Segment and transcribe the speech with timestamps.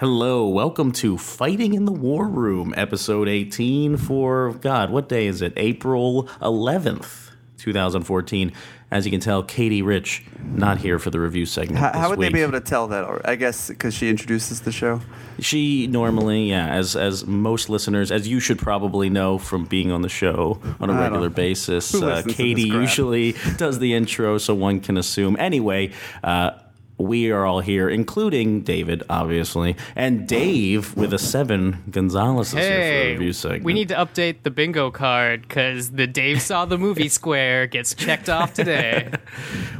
[0.00, 5.42] Hello, welcome to Fighting in the War Room, episode 18 for, God, what day is
[5.42, 5.52] it?
[5.58, 8.50] April 11th, 2014.
[8.90, 11.80] As you can tell, Katey Rich not here for the review segment.
[11.80, 12.30] How, how would week.
[12.30, 13.28] they be able to tell that?
[13.28, 15.02] I guess because she introduces the show.
[15.38, 20.00] She normally, yeah, as as most listeners, as you should probably know from being on
[20.00, 24.80] the show on a I regular basis, uh, Katie usually does the intro, so one
[24.80, 25.36] can assume.
[25.38, 25.92] Anyway,
[26.24, 26.52] uh,
[27.00, 31.82] we are all here, including David, obviously, and Dave with a seven.
[31.90, 33.64] Gonzalez is here for review segment.
[33.64, 37.94] we need to update the bingo card because the Dave saw the movie square gets
[37.94, 39.10] checked off today.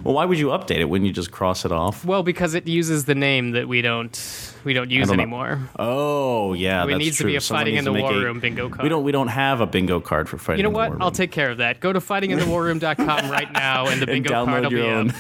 [0.03, 0.87] Well, why would you update it?
[0.87, 2.07] Wouldn't you just cross it off?
[2.07, 4.17] well, because it uses the name that we don't
[4.65, 5.23] we don't use don't know.
[5.23, 5.69] anymore.
[5.79, 8.71] Oh, yeah, It needs to be a Someone Fighting in the War a- Room bingo
[8.71, 8.83] card.
[8.83, 9.05] We don't.
[9.05, 10.61] We don't have a bingo card for fighting.
[10.61, 11.03] You know in the what?
[11.03, 11.15] I'll Room.
[11.15, 11.81] take care of that.
[11.81, 15.11] Go to fightinginthewarroom.com right now, and the and bingo card will be own.
[15.11, 15.17] up.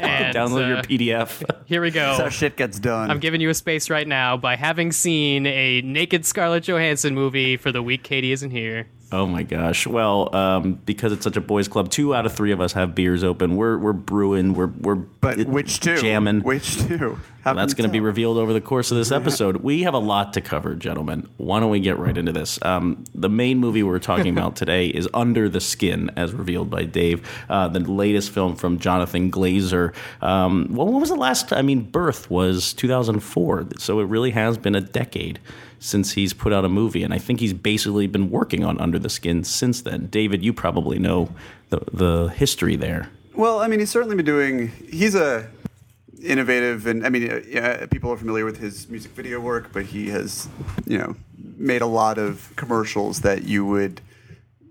[0.00, 1.42] And, download your uh, PDF.
[1.66, 3.10] Here we That's how shit gets done.
[3.10, 7.56] I'm giving you a space right now by having seen a naked Scarlett Johansson movie
[7.56, 8.88] for the week Katey isn't here.
[9.10, 9.86] Oh my gosh!
[9.86, 12.94] Well, um, because it's such a boys' club, two out of three of us have
[12.94, 13.56] beers open.
[13.56, 14.52] We're we're brewing.
[14.52, 15.96] We're we're but which two?
[15.96, 16.42] jamming.
[16.42, 17.18] Which two?
[17.42, 19.58] How That's going to be revealed over the course of this episode.
[19.58, 21.26] We have a lot to cover, gentlemen.
[21.38, 22.58] Why don't we get right into this?
[22.62, 26.84] Um, the main movie we're talking about today is Under the Skin, as revealed by
[26.84, 29.94] Dave, uh, the latest film from Jonathan Glazer.
[30.20, 31.52] Um, well, when was the last?
[31.52, 35.38] I mean, Birth was 2004, so it really has been a decade
[35.78, 38.98] since he's put out a movie, and I think he's basically been working on Under
[38.98, 40.06] the Skin since then.
[40.06, 41.30] David, you probably know
[41.70, 43.10] the the history there.
[43.34, 44.68] Well, I mean, he's certainly been doing.
[44.90, 45.48] He's a
[46.22, 49.86] innovative, and I mean, uh, yeah, people are familiar with his music video work, but
[49.86, 50.48] he has,
[50.86, 51.14] you know,
[51.56, 54.00] made a lot of commercials that you would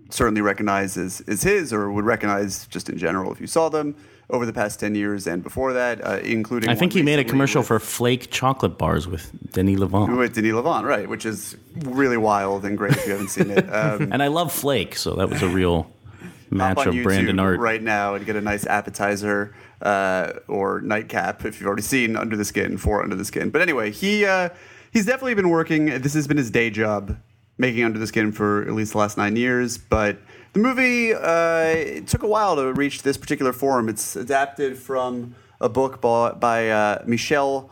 [0.10, 3.96] certainly recognize as, as his, or would recognize just in general if you saw them
[4.30, 6.70] over the past ten years and before that, uh, including.
[6.70, 10.18] I think he made a commercial with- for Flake chocolate bars with Denis Lavant.
[10.18, 11.08] with Denis Lavant, right?
[11.08, 11.56] Which is
[11.86, 13.66] really wild and great if you haven't seen it.
[13.74, 15.90] Um, And I love Flake, so that was a real
[16.50, 17.60] match of YouTube Brandon Art.
[17.60, 22.36] right now and get a nice appetizer uh, or nightcap if you've already seen Under
[22.36, 23.50] the Skin for Under the Skin.
[23.50, 24.50] But anyway, he uh,
[24.92, 25.86] he's definitely been working.
[26.02, 27.16] This has been his day job,
[27.58, 29.78] making Under the Skin for at least the last nine years.
[29.78, 30.18] But
[30.54, 33.90] the movie uh, it took a while to reach this particular form.
[33.90, 37.70] It's adapted from a book by, by uh, Michel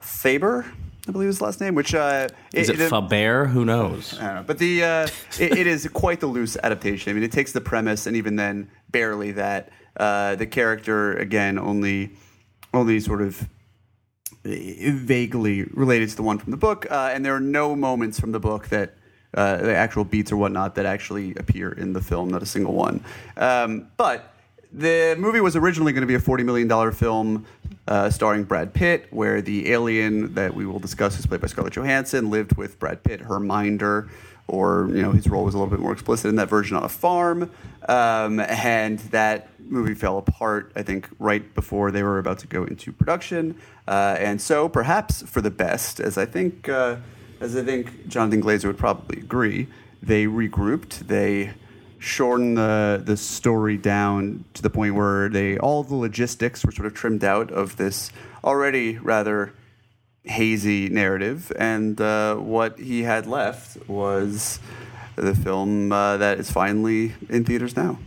[0.00, 0.66] Faber.
[1.08, 3.46] I believe his last name, which uh, Is it Faber?
[3.46, 4.18] Who knows?
[4.20, 4.44] I don't know.
[4.46, 5.08] But the uh,
[5.40, 7.10] it, it is quite the loose adaptation.
[7.10, 9.70] I mean, it takes the premise, and even then, barely that.
[9.96, 12.12] Uh, the character again only
[12.72, 13.46] only sort of
[14.44, 18.32] vaguely related to the one from the book, uh, and there are no moments from
[18.32, 18.94] the book that.
[19.34, 22.74] Uh, the actual beats or whatnot that actually appear in the film, not a single
[22.74, 23.02] one.
[23.36, 24.32] Um, but
[24.72, 27.46] the movie was originally going to be a $40 million film
[27.88, 31.74] uh, starring Brad Pitt, where the alien that we will discuss, who's played by Scarlett
[31.74, 34.08] Johansson, lived with Brad Pitt, her minder,
[34.48, 36.84] or you know his role was a little bit more explicit in that version on
[36.84, 37.50] a farm.
[37.88, 42.64] Um, and that movie fell apart, I think, right before they were about to go
[42.64, 43.58] into production.
[43.88, 46.96] Uh, and so, perhaps for the best, as I think, uh,
[47.42, 49.66] as I think Jonathan Glazer would probably agree,
[50.00, 51.08] they regrouped.
[51.08, 51.52] They
[51.98, 56.86] shortened the the story down to the point where they all the logistics were sort
[56.86, 58.10] of trimmed out of this
[58.44, 59.52] already rather
[60.24, 64.60] hazy narrative, and uh, what he had left was
[65.16, 67.98] the film uh, that is finally in theaters now.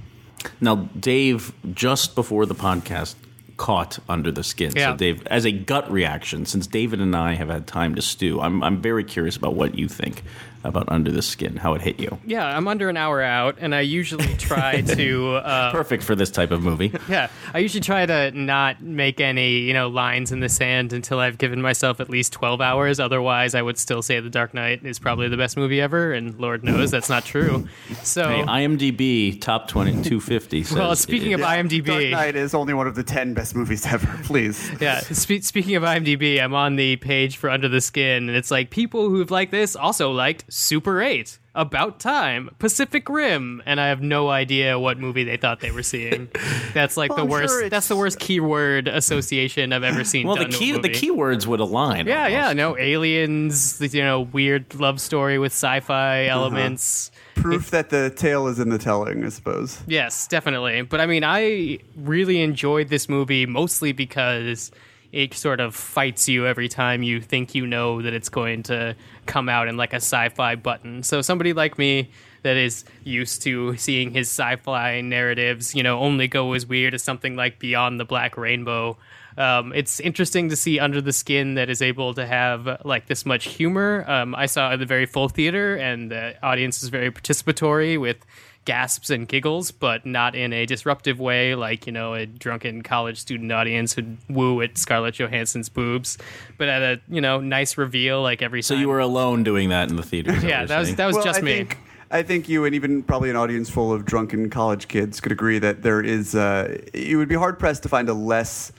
[0.61, 3.15] Now, Dave, just before the podcast,
[3.57, 4.73] caught under the skin.
[4.75, 4.91] Yeah.
[4.91, 8.41] So, Dave, as a gut reaction, since David and I have had time to stew,
[8.41, 10.23] I'm I'm very curious about what you think
[10.67, 12.17] about Under the Skin, how it hit you.
[12.25, 15.35] Yeah, I'm under an hour out, and I usually try to.
[15.35, 16.91] Uh, Perfect for this type of movie.
[17.09, 21.19] yeah, I usually try to not make any, you know, lines in the sand until
[21.19, 22.99] I've given myself at least 12 hours.
[22.99, 26.39] Otherwise, I would still say The Dark Knight is probably the best movie ever, and
[26.39, 27.67] Lord knows that's not true.
[28.03, 30.77] So, Hey, IMDb top 20, 250 says.
[30.77, 33.85] well, speaking of IMDb, Dark IMDb, Knight is only one of the ten best movies
[33.85, 34.07] ever.
[34.23, 34.71] Please.
[34.81, 38.51] yeah, spe- speaking of IMDb, I'm on the page for Under the Skin, and it's
[38.51, 41.37] like people who've liked this also liked Super 8.
[41.53, 45.83] About Time, Pacific Rim, and I have no idea what movie they thought they were
[45.83, 46.29] seeing.
[46.73, 47.53] That's like Well, the I'm worst.
[47.53, 50.27] sure that's the worst keyword association I've ever seen.
[50.27, 52.07] Well, the done to a key the keywords would align.
[52.07, 53.79] Yeah, yeah, no aliens.
[53.93, 56.39] You know, weird love story with sci-fi Uh-huh.
[56.39, 57.11] elements.
[57.35, 59.81] Proof that the tale is in the telling, I suppose.
[59.87, 60.81] Yes, definitely.
[60.83, 64.71] But I mean, I really enjoyed this movie mostly because
[65.15, 68.93] it sort of fights you every time you think you know that it's going to
[69.25, 71.03] come out in like a sci-fi button.
[71.03, 76.27] So somebody like me that is used to seeing his sci-fi narratives, you know, only
[76.27, 78.97] go as weird as something like Beyond the Black Rainbow.
[79.37, 83.25] Um, it's interesting to see Under the Skin that is able to have like this
[83.25, 84.03] much humor.
[84.09, 88.17] Um, I saw at the very full theater, and the audience is very participatory with
[88.65, 93.19] gasps and giggles, but not in a disruptive way, like you know a drunken college
[93.19, 96.17] student audience would woo at Scarlett Johansson's boobs,
[96.57, 98.61] but at a you know nice reveal like every.
[98.61, 98.81] So time.
[98.81, 100.33] you were alone doing that in the theater.
[100.43, 100.97] yeah, that was saying.
[100.97, 101.53] that was well, just I me.
[101.53, 101.77] Think,
[102.11, 105.59] I think you and even probably an audience full of drunken college kids could agree
[105.59, 106.35] that there is.
[106.35, 108.71] Uh, you would be hard pressed to find a less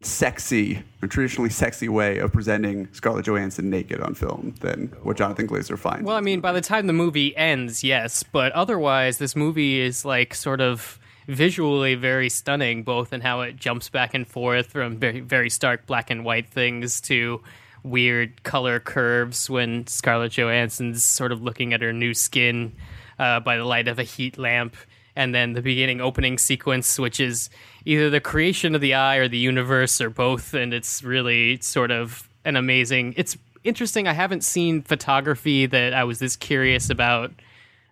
[0.00, 5.48] sexy or traditionally sexy way of presenting Scarlett Johansson naked on film than what Jonathan
[5.48, 6.04] Glazer finds.
[6.04, 10.04] Well, I mean, by the time the movie ends, yes, but otherwise, this movie is
[10.04, 14.96] like sort of visually very stunning, both in how it jumps back and forth from
[14.96, 17.42] very, very stark black and white things to
[17.82, 22.72] weird color curves when Scarlett Johansson's sort of looking at her new skin
[23.18, 24.76] uh, by the light of a heat lamp.
[25.18, 27.50] And then the beginning opening sequence, which is
[27.84, 30.54] either the creation of the eye or the universe or both.
[30.54, 33.14] And it's really sort of an amazing.
[33.16, 34.06] It's interesting.
[34.06, 37.32] I haven't seen photography that I was this curious about,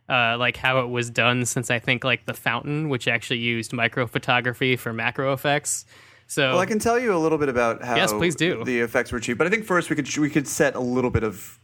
[0.09, 3.73] uh, like how it was done since I think like the Fountain, which actually used
[3.73, 5.85] micro photography for macro effects.
[6.29, 8.63] So Well, I can tell you a little bit about how Yes, please do.
[8.63, 11.11] the effects were achieved, but I think first we could we could set a little
[11.11, 11.59] bit of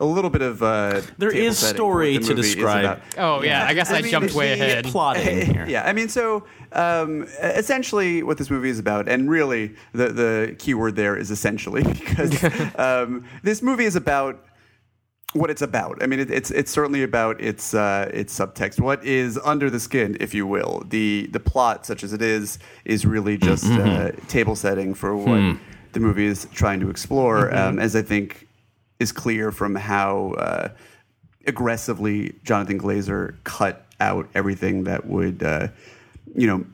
[0.00, 3.02] a little bit of uh, There table is setting story the to movie describe.
[3.16, 4.84] oh yeah, I guess I, I mean, jumped way the ahead.
[4.86, 5.66] plotting here.
[5.68, 10.56] Yeah, I mean, so um, essentially, what this movie is about, and really, the the
[10.58, 12.42] key word there is essentially because
[12.78, 14.44] um, this movie is about
[15.32, 16.02] what it's about.
[16.02, 18.80] I mean, it, it's it's certainly about its uh, its subtext.
[18.80, 20.82] What is under the skin, if you will.
[20.88, 25.56] The the plot, such as it is, is really just uh, table setting for what
[25.92, 27.54] the movie is trying to explore.
[27.54, 28.48] Um, as I think
[29.00, 30.68] is clear from how uh,
[31.46, 35.68] aggressively Jonathan Glazer cut out everything that would, uh,
[36.34, 36.64] you know,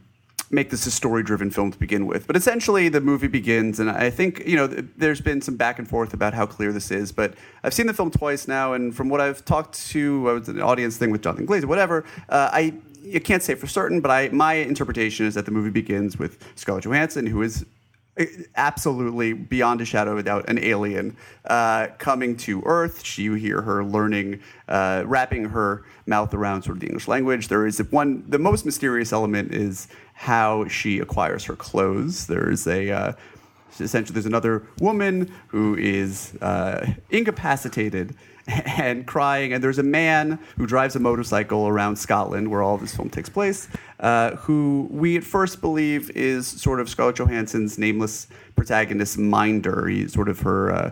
[0.53, 2.27] make this a story-driven film to begin with.
[2.27, 5.79] But essentially, the movie begins, and I think you know, th- there's been some back
[5.79, 7.13] and forth about how clear this is.
[7.13, 10.49] But I've seen the film twice now, and from what I've talked to, I was
[10.49, 12.05] an audience thing with Jonathan Glazer, whatever.
[12.29, 15.71] Uh, I you can't say for certain, but I my interpretation is that the movie
[15.71, 17.65] begins with Scarlett Johansson, who is
[18.57, 23.05] absolutely beyond a shadow of a doubt an alien uh, coming to earth.
[23.05, 27.49] She, you hear her learning uh, wrapping her mouth around sort of the english language.
[27.49, 32.27] There is one the most mysterious element is how she acquires her clothes.
[32.27, 33.13] There is a uh,
[33.79, 38.17] essentially there's another woman who is uh, incapacitated
[38.79, 39.52] and crying.
[39.52, 43.29] And there's a man who drives a motorcycle around scotland where all this film takes
[43.29, 43.69] place
[44.00, 48.26] uh, who we at first believe is sort of scarlett johansson's nameless
[48.56, 49.87] protagonist minder.
[49.88, 50.91] He's sort of her uh,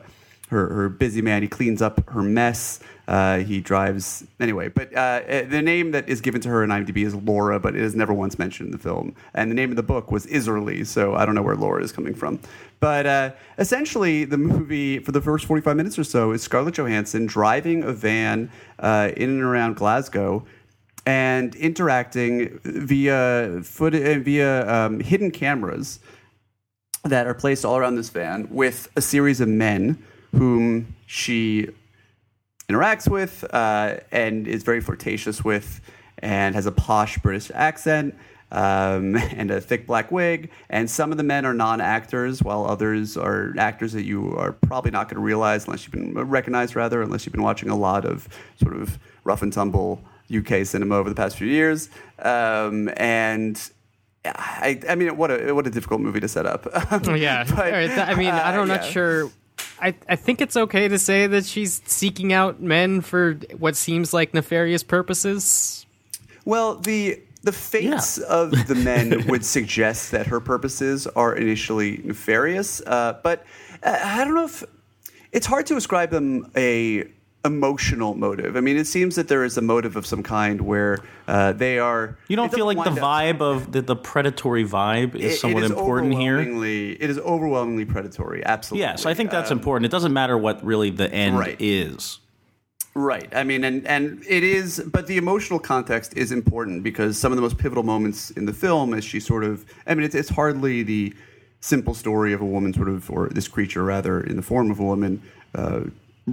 [0.50, 1.42] her, her busy man.
[1.42, 2.80] He cleans up her mess.
[3.06, 4.68] Uh, he drives anyway.
[4.68, 7.74] But uh, uh, the name that is given to her in IMDb is Laura, but
[7.74, 9.14] it is never once mentioned in the film.
[9.32, 11.90] And the name of the book was Isserley, so I don't know where Laura is
[11.90, 12.38] coming from.
[12.80, 17.26] But uh, essentially, the movie for the first forty-five minutes or so is Scarlett Johansson
[17.26, 20.44] driving a van uh, in and around Glasgow.
[21.06, 26.00] And interacting via foot uh, via um, hidden cameras
[27.04, 31.68] that are placed all around this van with a series of men whom she
[32.68, 35.80] interacts with uh, and is very flirtatious with
[36.18, 38.14] and has a posh British accent
[38.50, 40.50] um, and a thick black wig.
[40.68, 44.52] And some of the men are non actors, while others are actors that you are
[44.52, 47.76] probably not going to realize unless you've been recognized, rather, unless you've been watching a
[47.76, 48.28] lot of
[48.60, 50.02] sort of rough and tumble
[50.34, 51.88] UK cinema over the past few years.
[52.18, 53.70] Um, and
[54.24, 56.66] I, I mean, what a what a difficult movie to set up.
[57.16, 58.90] yeah, But, All right, that- I mean, I uh, don't not yeah.
[58.90, 59.30] sure.
[59.80, 64.12] I, I think it's okay to say that she's seeking out men for what seems
[64.12, 65.86] like nefarious purposes.
[66.44, 72.82] Well, the the fates of the men would suggest that her purposes are initially nefarious,
[72.86, 73.44] uh, but
[73.82, 74.64] uh, I don't know if
[75.30, 77.04] it's hard to ascribe them a
[77.44, 78.56] emotional motive.
[78.56, 81.78] I mean, it seems that there is a motive of some kind where uh, they
[81.78, 82.18] are.
[82.28, 85.26] You don't feel like the wind up- vibe of the, the predatory vibe is It-
[85.34, 86.38] it somewhat is important here?
[86.40, 88.44] It is overwhelmingly predatory.
[88.44, 88.80] Absolutely.
[88.86, 89.86] Yes, I think that's Um, important.
[89.86, 91.56] It doesn't matter what really the end Right.
[91.60, 92.18] is.
[92.94, 93.28] Right.
[93.32, 97.36] I mean, and and it is, but the emotional context is important because some of
[97.36, 100.30] the most pivotal moments in the film, as she sort of, I mean, it's it's
[100.30, 101.14] hardly the
[101.60, 104.80] simple story of a woman, sort of, or this creature rather, in the form of
[104.80, 105.22] a woman.
[105.54, 105.80] Uh,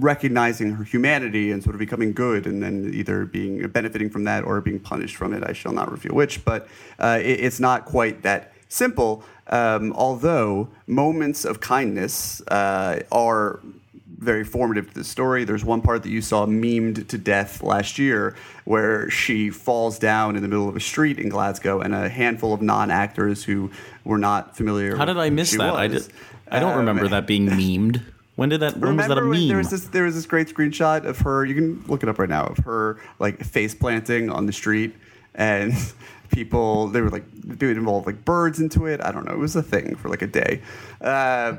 [0.00, 4.44] recognizing her humanity and sort of becoming good and then either being benefiting from that
[4.44, 7.84] or being punished from it i shall not reveal which but uh, it, it's not
[7.84, 13.60] quite that simple um, although moments of kindness uh, are
[14.18, 15.44] very formative to the story.
[15.44, 18.34] There's one part that you saw memed to death last year
[18.64, 22.54] where she falls down in the middle of a street in Glasgow and a handful
[22.54, 23.70] of non-actors who
[24.04, 25.74] were not familiar How did I miss that?
[25.74, 26.08] I did.
[26.50, 28.00] I don't Um, remember that being memed.
[28.36, 28.76] When did that?
[28.76, 29.48] When was that a Remember meme?
[29.48, 31.44] there was this there was this great screenshot of her.
[31.44, 34.94] You can look it up right now of her like face planting on the street,
[35.34, 35.72] and
[36.30, 37.24] people they were like
[37.58, 39.00] doing involved like birds into it.
[39.02, 39.32] I don't know.
[39.32, 40.60] It was a thing for like a day.
[41.00, 41.56] Uh,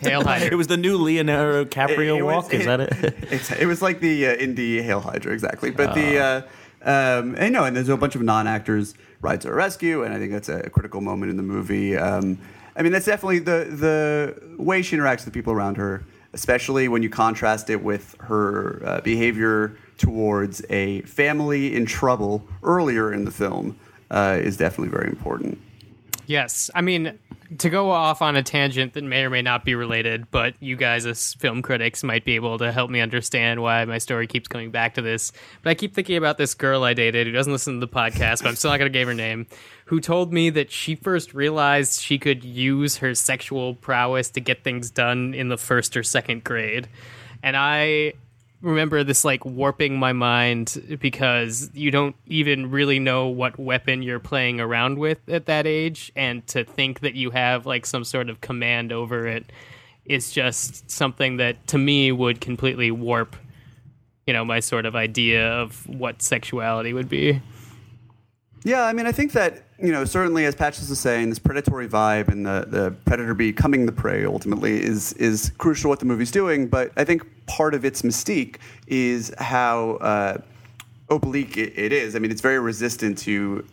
[0.00, 0.48] Hail Hydra.
[0.52, 2.52] it was the new Leonardo it- DiCaprio it was- walk.
[2.54, 2.92] Is that it?
[3.32, 6.18] it's- it was like the uh, indie Hail Hydra exactly, but the.
[6.18, 6.42] Uh,
[6.84, 10.18] um, and no, and there's a bunch of non-actors ride to her rescue, and I
[10.18, 11.96] think that's a critical moment in the movie.
[11.96, 12.38] Um,
[12.76, 16.04] I mean, that's definitely the the way she interacts with people around her,
[16.34, 23.12] especially when you contrast it with her uh, behavior towards a family in trouble earlier
[23.12, 23.78] in the film,
[24.10, 25.58] uh, is definitely very important.
[26.26, 26.70] Yes.
[26.74, 27.18] I mean,
[27.58, 30.76] to go off on a tangent that may or may not be related, but you
[30.76, 34.48] guys as film critics might be able to help me understand why my story keeps
[34.48, 35.32] coming back to this.
[35.62, 38.42] But I keep thinking about this girl I dated who doesn't listen to the podcast,
[38.42, 39.46] but I'm still not going to give her name,
[39.86, 44.64] who told me that she first realized she could use her sexual prowess to get
[44.64, 46.88] things done in the first or second grade.
[47.42, 48.14] And I
[48.60, 54.18] remember this like warping my mind because you don't even really know what weapon you're
[54.18, 58.30] playing around with at that age and to think that you have like some sort
[58.30, 59.52] of command over it
[60.04, 63.36] is just something that to me would completely warp
[64.26, 67.40] you know my sort of idea of what sexuality would be
[68.64, 71.86] Yeah, I mean, I think that you know certainly, as Patches is saying, this predatory
[71.86, 76.32] vibe and the, the predator becoming the prey ultimately is is crucial what the movie's
[76.32, 76.66] doing.
[76.66, 80.38] But I think part of its mystique is how uh,
[81.08, 82.16] oblique it, it is.
[82.16, 83.66] I mean, it's very resistant to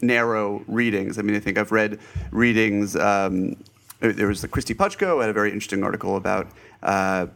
[0.00, 1.18] narrow readings.
[1.18, 1.98] I mean, I think I've read
[2.30, 2.96] readings.
[2.96, 3.56] Um,
[4.00, 6.48] there was the Kristy Puchko had a very interesting article about
[6.82, 7.26] uh,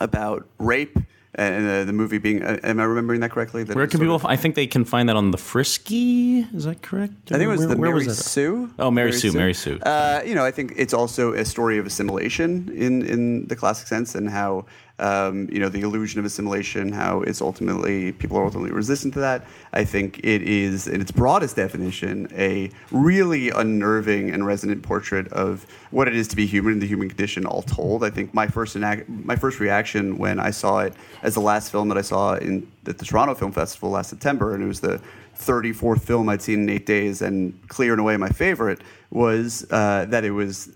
[0.00, 0.96] about rape
[1.34, 2.42] and uh, the movie being.
[2.42, 3.64] Uh, am I remembering that correctly?
[3.64, 4.14] That Where can people?
[4.14, 6.40] of- I think they can find that on the Frisky.
[6.54, 7.14] Is that correct?
[7.32, 8.24] I think it was Where- the where Mary was that?
[8.24, 8.70] Sue.
[8.78, 9.78] Oh, Mary Sue, Mary Sue.
[9.80, 13.86] Uh, you know, I think it's also a story of assimilation in in the classic
[13.88, 14.66] sense, and how
[15.02, 19.20] um, you know the illusion of assimilation, how it's ultimately people are ultimately resistant to
[19.20, 19.44] that.
[19.72, 25.66] I think it is, in its broadest definition, a really unnerving and resonant portrait of
[25.90, 28.04] what it is to be human and the human condition, all told.
[28.04, 31.88] I think my first my first reaction when I saw it as the last film
[31.88, 35.00] that I saw in at the Toronto Film Festival last September, and it was the
[35.36, 38.80] 34th film I'd seen in eight days, and clear and away my favorite
[39.10, 40.70] was uh, that it was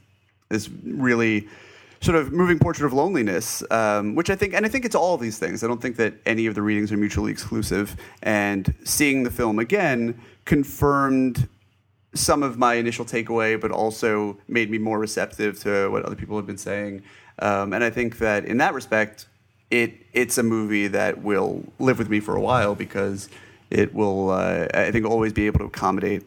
[0.49, 1.49] this really
[2.07, 5.19] sort of moving portrait of loneliness, um, which I think, and I think it's all
[5.19, 5.65] these things.
[5.65, 7.97] I don't think that any of the readings are mutually exclusive.
[8.23, 11.49] And seeing the film again confirmed
[12.15, 16.37] some of my initial takeaway, but also made me more receptive to what other people
[16.37, 17.03] have been saying.
[17.41, 19.27] Um, and I think that in that respect,
[19.73, 23.29] it it's a movie that will live with me for a while because
[23.69, 26.23] it will, uh, I think, always be able to accommodate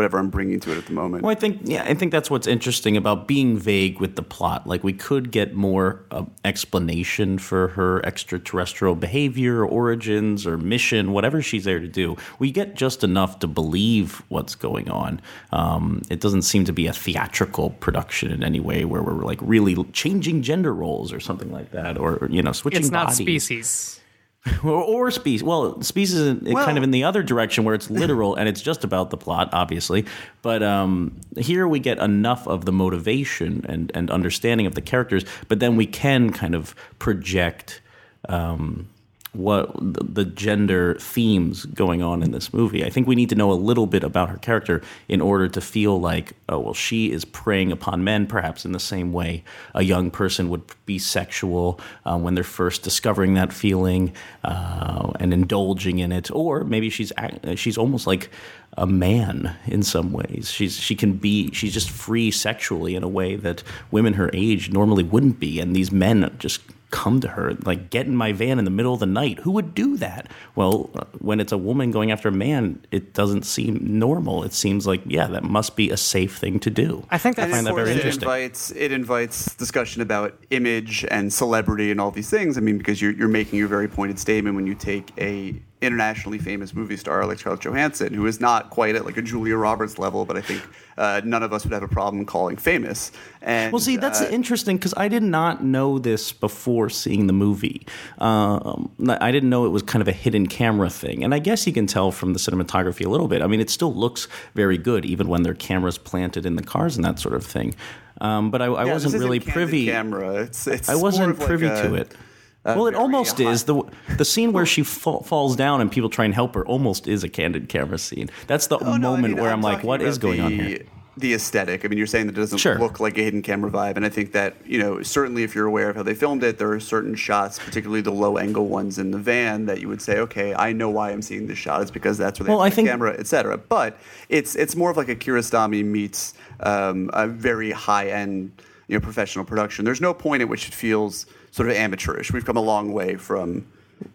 [0.00, 1.22] whatever I'm bringing to it at the moment.
[1.22, 4.66] Well, I think yeah, I think that's what's interesting about being vague with the plot.
[4.66, 11.42] Like we could get more uh, explanation for her extraterrestrial behavior, origins, or mission, whatever
[11.42, 12.16] she's there to do.
[12.38, 15.20] We get just enough to believe what's going on.
[15.52, 19.38] Um, it doesn't seem to be a theatrical production in any way where we're like
[19.42, 22.80] really changing gender roles or something like that, or you know, switching.
[22.80, 23.18] it's not bodies.
[23.18, 23.99] species
[24.64, 25.42] or, or species.
[25.42, 28.62] Well, species is Well- kind of in the other direction where it's literal and it's
[28.62, 30.06] just about the plot, obviously.
[30.42, 35.24] But um, here we get enough of the motivation and, and understanding of the characters,
[35.48, 37.82] but then we can kind of project
[38.28, 38.88] um,
[39.32, 42.84] what the, gender themes going on in this movie.
[42.84, 45.60] I think we need to know a little bit about her character in order to
[45.60, 49.44] feel like, oh, well, she is preying upon men, perhaps in the same way
[49.74, 54.12] a young person would be sexual uh, when they're first discovering that feeling
[54.44, 57.12] uh, and indulging in it, or maybe she's
[57.54, 58.30] she's almost like
[58.76, 60.50] a man in some ways.
[60.50, 64.70] She's she can be she's just free sexually in a way that women her age
[64.70, 68.58] normally wouldn't be, and these men just come to her, like get in my van
[68.58, 69.38] in the middle of the night.
[69.40, 70.30] Who would do that?
[70.54, 74.44] Well, uh, when it's a woman going after a man, it doesn't seem normal.
[74.44, 77.04] It seems like, yeah, that must be a safe thing to do.
[77.10, 78.22] I think I find that of course, very it interesting.
[78.22, 82.58] Invites, it invites discussion about image and celebrity and all these things.
[82.58, 86.38] I mean, because you're, you're making a very pointed statement when you take a internationally
[86.38, 89.98] famous movie star like Scarlett Johansson, who is not quite at like a Julia Roberts
[89.98, 90.62] level, but I think
[90.98, 93.12] uh, none of us would have a problem calling famous.
[93.40, 97.32] And Well, see, that's uh, interesting because I did not know this before seeing the
[97.32, 97.86] movie.
[98.18, 101.66] Um, I didn't know it was kind of a hidden camera thing, and I guess
[101.66, 103.40] you can tell from the cinematography a little bit.
[103.40, 106.62] I mean, it still looks very good, even when there are cameras planted in the
[106.62, 107.74] cars and that sort of thing.
[108.20, 109.86] Um, but I, I yeah, wasn't really privy.
[109.86, 110.42] Camera.
[110.42, 112.14] It's, it's I wasn't of like privy a- to it.
[112.64, 113.82] Well, it almost hot- is the
[114.16, 116.64] the scene where she fa- falls down and people try and help her.
[116.66, 118.28] Almost is a candid camera scene.
[118.46, 120.62] That's the Oh, no, I moment mean, where I'm, like, what is going on the-
[120.64, 120.78] here?
[121.16, 121.84] The aesthetic.
[121.84, 122.78] I mean, you're saying that it doesn't Sure.
[122.78, 125.66] look like a hidden camera vibe, and I think that you know certainly if you're
[125.66, 128.96] aware of how they filmed it, there are certain shots, particularly the low angle ones
[128.98, 131.82] in the van, that you would say, okay, I know why I'm seeing this shot.
[131.82, 133.58] It's because that's where they Well, have I the think- camera, etc.
[133.58, 133.98] But
[134.30, 138.52] it's it's more of like a Kiarostami meets um, a very high end
[138.88, 139.84] you know professional production.
[139.84, 142.32] There's no point at which it feels sort of amateurish.
[142.32, 143.66] We've come a long way from.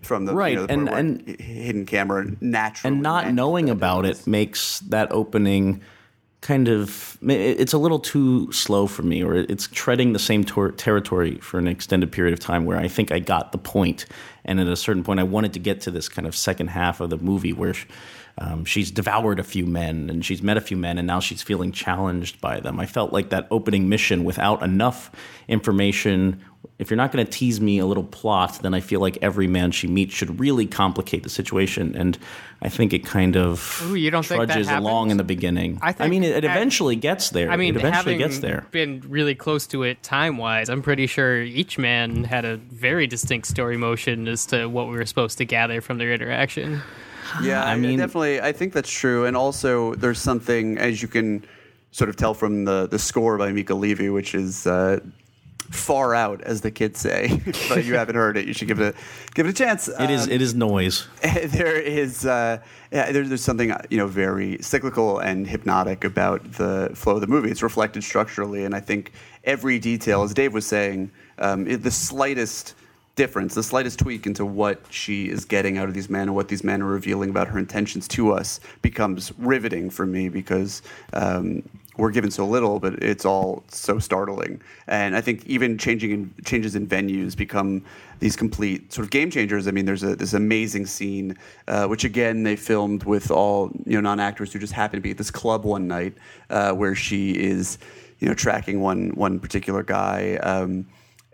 [0.01, 4.03] From the, you Right, know, the and- and- hidden camera naturally and not knowing about
[4.07, 5.79] it makes that opening
[6.41, 10.71] kind of it's a little too slow for me or it's treading the same tor-
[10.71, 14.05] territory for an extended period of time where i think i got the point
[14.43, 16.99] and at a certain point i wanted to get to this kind of second half
[16.99, 17.73] of the movie where
[18.37, 21.41] um, she's devoured a few men and she's met a few men and now she's
[21.43, 25.11] feeling challenged by them i felt like that opening mission without enough
[25.47, 26.41] information
[26.79, 29.47] if you're not going to tease me a little plot, then I feel like every
[29.47, 32.17] man she meets should really complicate the situation, and
[32.61, 35.79] I think it kind of Ooh, you don't think that trudges along in the beginning.
[35.81, 37.49] I think mean, it, it at- eventually gets there.
[37.51, 38.65] I mean, it eventually having gets there.
[38.71, 43.07] been really close to it time wise, I'm pretty sure each man had a very
[43.07, 46.81] distinct story motion as to what we were supposed to gather from their interaction.
[47.41, 48.39] Yeah, I I mean- mean, definitely.
[48.41, 49.25] I think that's true.
[49.25, 51.43] And also, there's something as you can
[51.91, 54.99] sort of tell from the the score by Mica Levi, which is uh,
[55.71, 57.41] far out, as the kids say.
[57.69, 59.87] but you haven't heard it, you should give it a, give it a chance.
[59.87, 60.27] It is.
[60.27, 61.07] It is noise.
[61.21, 62.59] there is uh,
[62.91, 67.21] yeah, there, there's something uh, you know very cyclical and hypnotic about the flow of
[67.21, 67.51] the movie.
[67.51, 69.11] It's reflected structurally, and I think
[69.43, 72.75] every detail, as Dave was saying, um, it, the slightest
[73.15, 76.47] difference, the slightest tweak into what she is getting out of these men and what
[76.47, 80.81] these men are revealing about her intentions to us becomes riveting for me because.
[81.13, 81.63] Um,
[81.97, 84.61] we're given so little, but it's all so startling.
[84.87, 87.83] And I think even changing in, changes in venues become
[88.19, 89.67] these complete sort of game changers.
[89.67, 93.93] I mean, there's a this amazing scene, uh, which again they filmed with all you
[93.93, 96.13] know non actors who just happened to be at this club one night,
[96.49, 97.77] uh, where she is
[98.19, 100.35] you know tracking one one particular guy.
[100.37, 100.85] Um,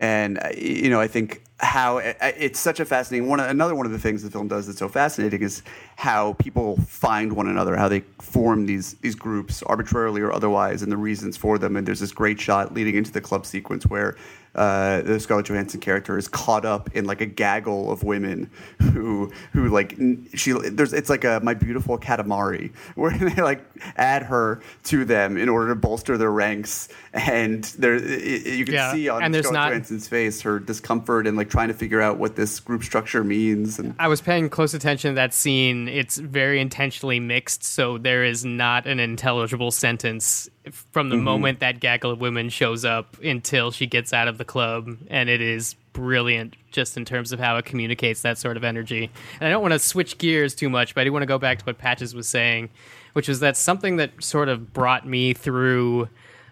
[0.02, 3.40] and uh, you know, I think how uh, it's such a fascinating one.
[3.40, 5.62] Another one of the things the film does that's so fascinating is
[5.96, 10.92] how people find one another, how they form these these groups arbitrarily or otherwise, and
[10.92, 11.76] the reasons for them.
[11.76, 14.18] And there's this great shot leading into the club sequence where
[14.56, 18.50] uh, the Scarlett Johansson character is caught up in like a gaggle of women
[18.82, 19.96] who who like
[20.34, 23.64] she there's it's like a my beautiful katamari where they like
[23.96, 28.92] add her to them in order to bolster their ranks, and there you can Yeah,
[28.94, 32.18] see on and Scarlett not- Johansson's face her discomfort and like trying to figure out
[32.18, 33.80] what this group structure means.
[33.80, 35.88] And I was paying close attention to that scene.
[35.88, 41.80] It's very intentionally mixed, so there is not an intelligible sentence from the moment that
[41.80, 45.76] gaggle of women shows up until she gets out of the club, and it is
[45.94, 49.10] brilliant just in terms of how it communicates that sort of energy.
[49.40, 51.38] And I don't want to switch gears too much, but I do want to go
[51.38, 52.70] back to what Patches was saying,
[53.14, 56.08] which was that something that sort of brought me through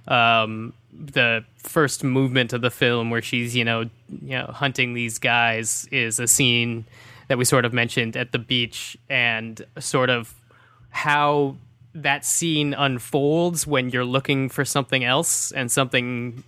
[0.07, 3.81] um, the first movement of the film where she's you know
[4.21, 6.85] you know hunting these guys is a scene
[7.27, 10.33] that we sort of mentioned at the beach and sort of
[10.89, 11.55] how
[11.95, 16.43] that scene unfolds when you're looking for something else and something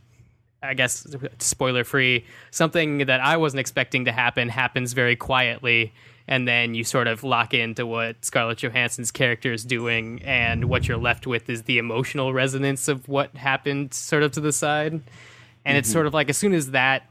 [0.63, 1.07] I guess
[1.39, 5.91] spoiler free, something that I wasn't expecting to happen happens very quietly,
[6.27, 10.87] and then you sort of lock into what Scarlett Johansson's character is doing, and what
[10.87, 15.01] you're left with is the emotional resonance of what happened, sort of to the side.
[15.65, 15.93] And it's mm-hmm.
[15.93, 17.10] sort of like as soon as that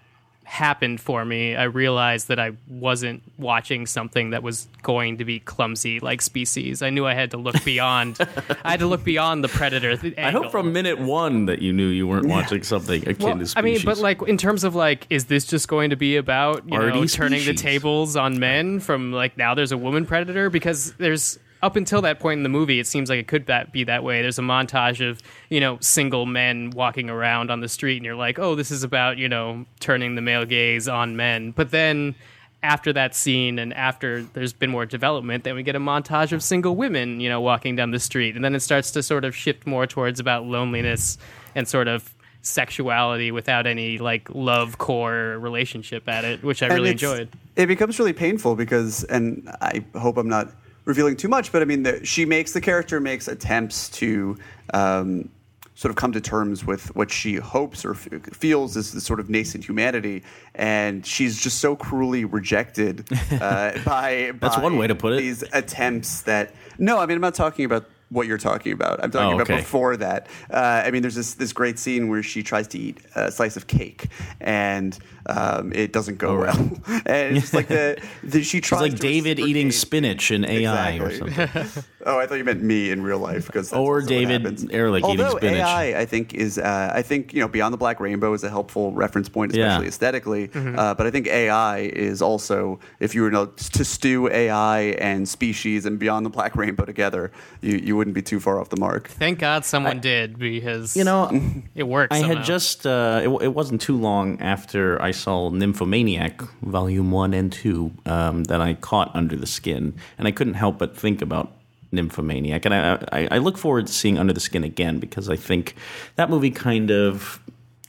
[0.51, 5.39] happened for me, I realized that I wasn't watching something that was going to be
[5.39, 6.83] clumsy like Species.
[6.83, 8.19] I knew I had to look beyond.
[8.65, 9.97] I had to look beyond the predator.
[9.97, 13.39] th- I hope from minute one that you knew you weren't watching something akin Well,
[13.39, 13.57] to species.
[13.57, 16.65] I mean, but like in terms of like, is this just going to be about
[16.65, 20.51] you know Arty turning the tables on men from like now there's a woman predator
[20.51, 23.73] because there's up until that point in the movie, it seems like it could that
[23.73, 24.23] be that way.
[24.23, 28.15] There's a montage of you know single men walking around on the street, and you're
[28.15, 31.51] like, oh, this is about you know turning the male gaze on men.
[31.53, 32.15] But then
[32.63, 36.43] after that scene and after there's been more development, then we get a montage of
[36.43, 39.35] single women, you know, walking down the street, and then it starts to sort of
[39.35, 41.19] shift more towards about loneliness
[41.55, 46.77] and sort of sexuality without any like love core relationship at it, which I And
[46.77, 47.29] really enjoyed.
[47.57, 50.51] It becomes really painful because, and I hope I'm not
[50.85, 54.37] revealing too much, but I mean, the, she makes the character makes attempts to
[54.73, 55.29] um,
[55.75, 59.21] sort of come to terms with what she hopes or f- feels is the sort
[59.21, 60.23] of nascent humanity,
[60.55, 63.07] and she's just so cruelly rejected
[63.41, 64.33] uh, by.
[64.41, 65.19] That's by one way to put it.
[65.19, 67.87] These attempts that no, I mean, I'm not talking about.
[68.11, 69.03] What you're talking about?
[69.05, 70.27] I'm talking Oh, about before that.
[70.53, 73.57] Uh, I mean, there's this this great scene where she tries to eat a slice
[73.57, 74.09] of cake,
[74.41, 76.59] and um, it doesn't go well.
[77.07, 79.75] and it's like the, the she It's tries like David eating reciprocate-
[80.21, 81.85] spinach in AI or something.
[82.07, 85.37] Oh, I thought you meant me in real life because Or David Ehrlich eating Although
[85.39, 85.61] spinach.
[85.61, 88.49] AI, I think is uh, I think you know Beyond the Black Rainbow is a
[88.51, 89.79] helpful reference point, especially Yeah.
[89.79, 89.89] Mm-hmm.
[89.89, 90.51] aesthetically.
[90.55, 95.29] Uh, but I think AI is also if you were to, to stew AI and
[95.29, 98.79] species and Beyond the Black Rainbow together, you, you wouldn't be too far off the
[98.81, 99.09] mark.
[99.09, 101.31] Thank God someone did because You know,
[101.75, 102.15] it works.
[102.17, 102.37] I somehow.
[102.37, 107.53] had just, uh, it, it wasn't too long after I saw Nymphomaniac, Volume 1 and
[107.53, 109.95] 2, um, that I caught Under the Skin.
[110.19, 111.53] And I couldn't help but think about
[111.93, 112.65] Nymphomaniac.
[112.65, 115.75] And I, I, I look forward to seeing Under the Skin again because I think
[116.17, 117.41] that movie kind of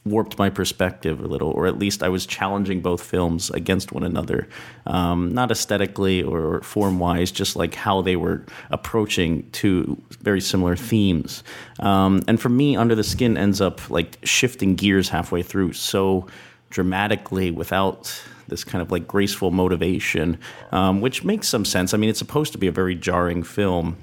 [0.03, 4.03] warped my perspective a little, or at least I was challenging both films against one
[4.03, 4.47] another,
[4.87, 10.75] um, not aesthetically or form wise, just like how they were approaching two very similar
[10.75, 11.43] themes.
[11.79, 16.25] Um, and for me, Under the Skin ends up like shifting gears halfway through so
[16.71, 20.37] dramatically without this kind of like graceful motivation,
[20.71, 21.95] um, which makes some sense.
[21.95, 23.97] I mean, it's supposed to be a very jarring film.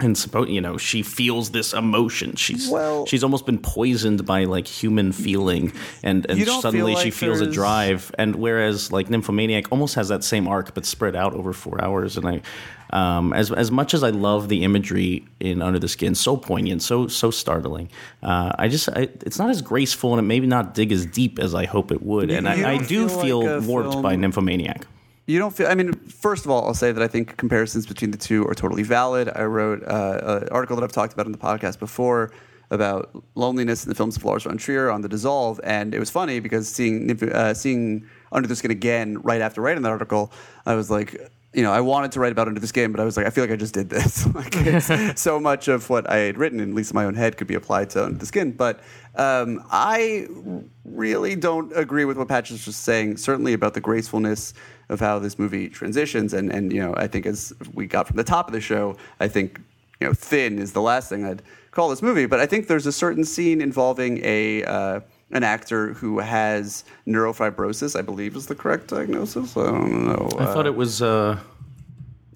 [0.00, 2.34] And suppose you know she feels this emotion.
[2.34, 5.72] She's Well- she's almost been poisoned by like human feeling.
[6.02, 8.10] And and suddenly feel she feels a drive.
[8.18, 12.16] And whereas like nymphomaniac almost has that same arc but spread out over four hours.
[12.16, 12.40] And i
[12.94, 16.80] um, as as much as I love the imagery in Under the Skin, so poignant,
[16.82, 17.90] so so startling.
[18.22, 21.38] Uh, I just I, it's not as graceful and it maybe not dig as deep
[21.38, 22.30] as I hope it would.
[22.30, 24.86] You- and you I, I don't feel feel like warped by Nymphomaniac.
[25.26, 25.66] You don't feel.
[25.68, 28.54] I mean, first of all, I'll say that I think comparisons between the two are
[28.54, 29.30] totally valid.
[29.34, 32.30] I wrote uh, an article that I've talked about in the podcast before
[32.70, 36.10] about loneliness in the films of Lars von Trier on The Dissolve, and it was
[36.10, 40.30] funny because seeing uh, seeing Under the Skin again right after writing that article,
[40.64, 41.18] I was like.
[41.54, 43.30] You know, I wanted to write about Under this Skin, but I was like, I
[43.30, 44.26] feel like I just did this.
[44.34, 44.54] like,
[45.16, 47.54] so much of what I had written, at least in my own head, could be
[47.54, 48.50] applied to Under the Skin.
[48.52, 48.80] But
[49.14, 50.26] um, I
[50.84, 53.18] really don't agree with what Patches was saying.
[53.18, 54.52] Certainly about the gracefulness
[54.88, 58.16] of how this movie transitions, and and you know, I think as we got from
[58.16, 59.60] the top of the show, I think
[60.00, 62.26] you know, thin is the last thing I'd call this movie.
[62.26, 64.64] But I think there's a certain scene involving a.
[64.64, 69.56] Uh, an actor who has neurofibrosis, I believe, is the correct diagnosis.
[69.56, 70.28] I don't know.
[70.38, 71.02] I thought it was.
[71.02, 71.38] Uh,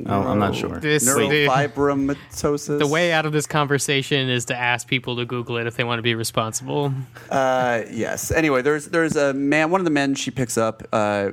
[0.07, 0.79] oh, I'm not sure.
[0.81, 2.79] This- neurofibromatosis.
[2.79, 5.85] The way out of this conversation is to ask people to Google it if they
[5.85, 6.92] want to be responsible.
[7.31, 8.31] Uh, yes.
[8.31, 9.70] Anyway, there's there's a man.
[9.70, 10.83] One of the men she picks up.
[10.92, 11.33] Uh,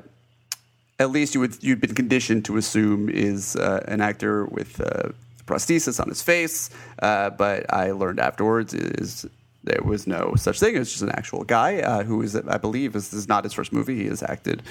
[0.99, 5.09] at least you would you've been conditioned to assume is uh, an actor with uh,
[5.45, 6.69] prosthesis on his face.
[6.99, 9.25] Uh, but I learned afterwards is
[9.65, 10.75] there was no such thing.
[10.75, 13.54] It was just an actual guy uh, who is I believe this is not his
[13.54, 13.95] first movie.
[13.95, 14.63] He has acted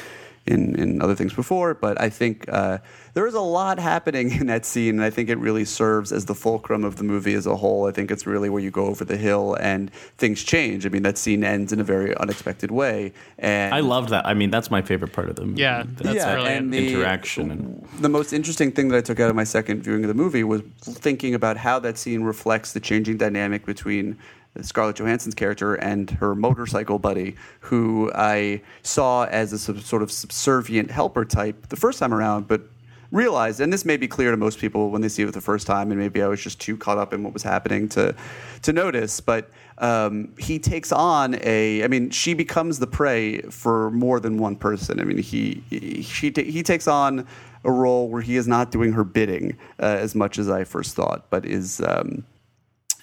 [0.47, 2.77] in, in other things before, but I think uh,
[3.15, 6.27] there is a lot happening in that scene, and I think it really serves as
[6.27, 7.87] the fulcrum of the movie as a whole.
[7.87, 10.85] I think it's really where you go over the hill and things change.
[10.85, 14.27] I mean, that scene ends in a very unexpected way, and I loved that.
[14.27, 15.63] I mean, that's my favorite part of the movie.
[15.63, 16.65] Yeah, that's Yeah, brilliant.
[16.65, 19.83] and the- interaction and the most interesting thing that I took out of my second
[19.83, 24.19] viewing of the movie was thinking about how that scene reflects the changing dynamic between
[24.63, 30.11] Scarlett Johansson's character and her motorcycle buddy, who I saw as a sub- sort of
[30.13, 32.63] subservient helper type the first time around, but
[33.11, 35.67] realized, and this may be clear to most people when they see it the first
[35.67, 38.15] time, and maybe I was just too caught up in what was happening to
[38.63, 41.83] to notice, but um, he takes on a.
[41.85, 45.01] I mean, she becomes the prey for more than one person.
[45.01, 47.27] I mean, he he she he takes on
[47.65, 50.95] a role where he is not doing her bidding uh, as much as I first
[50.95, 51.81] thought, but is.
[51.81, 52.25] Um,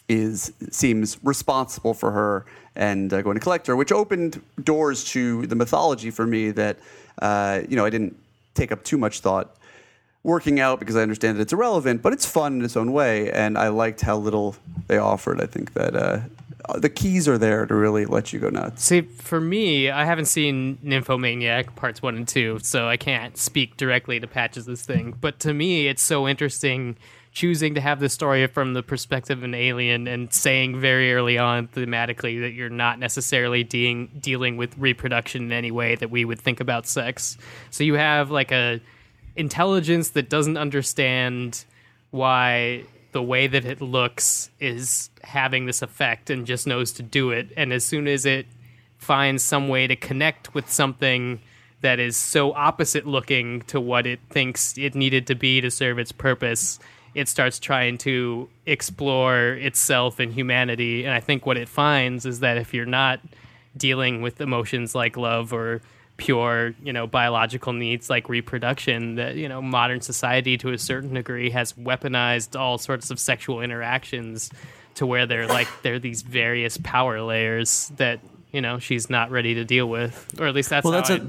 [0.08, 5.46] is seems responsible for her and uh, going to collect her, which opened doors to
[5.48, 6.78] the mythology for me that
[7.22, 8.18] uh, you know I didn't
[8.54, 9.56] take up too much thought
[10.24, 13.32] working out because I understand that it's irrelevant, but it's fun in its own way,
[13.32, 14.56] and I liked how little
[14.88, 15.42] they offered.
[15.42, 16.20] I think that uh,
[16.76, 18.84] the keys are there to really let you go nuts.
[18.84, 23.78] See, for me, I haven't seen Nymphomaniac parts one and two, so I can't speak
[23.78, 25.16] directly to Patches' this thing.
[25.20, 26.98] But to me, it's so interesting
[27.32, 31.38] choosing to have the story from the perspective of an alien and saying very early
[31.38, 36.26] on thematically that you're not necessarily dealing dealing with reproduction in any way that we
[36.26, 37.38] would think about sex.
[37.70, 38.82] So you have like a
[39.36, 41.64] intelligence that doesn't understand
[42.12, 47.32] why the way that it looks is having this effect and just knows to do
[47.32, 47.50] it.
[47.56, 48.46] And as soon as it
[48.98, 51.40] finds some way to connect with something
[51.82, 55.98] that is so opposite looking to what it thinks it needed to be to serve
[55.98, 56.80] its purpose,
[57.14, 61.04] it starts trying to explore itself and humanity.
[61.06, 63.20] And I think what it finds is that if you're not
[63.78, 65.82] dealing with emotions like love or
[66.18, 71.14] pure, you know, biological needs like reproduction, that, you know, modern society to a certain
[71.14, 74.50] degree has weaponized all sorts of sexual interactions
[74.96, 78.20] to where they're like they're these various power layers that,
[78.52, 80.34] you know, she's not ready to deal with.
[80.40, 81.22] Or at least that's Well, that's I, a-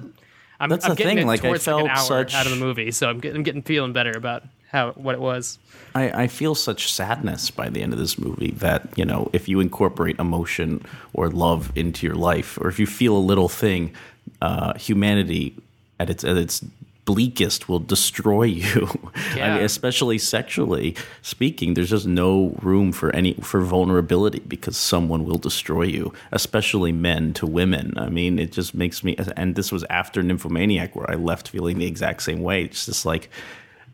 [0.60, 2.58] I'm, that's I'm the getting thing, like, I like felt hour such- out of the
[2.58, 5.58] movie, so I'm getting, I'm getting feeling better about how what it was.
[5.94, 9.48] I, I feel such sadness by the end of this movie that you know if
[9.48, 13.94] you incorporate emotion or love into your life, or if you feel a little thing,
[14.40, 15.54] uh, humanity
[16.00, 16.64] at its at its
[17.04, 18.88] bleakest will destroy you.
[19.32, 25.24] I mean, especially sexually speaking, there's just no room for any for vulnerability because someone
[25.24, 27.92] will destroy you, especially men to women.
[27.98, 29.16] I mean, it just makes me.
[29.36, 32.64] And this was after Nymphomaniac, where I left feeling the exact same way.
[32.64, 33.28] It's just like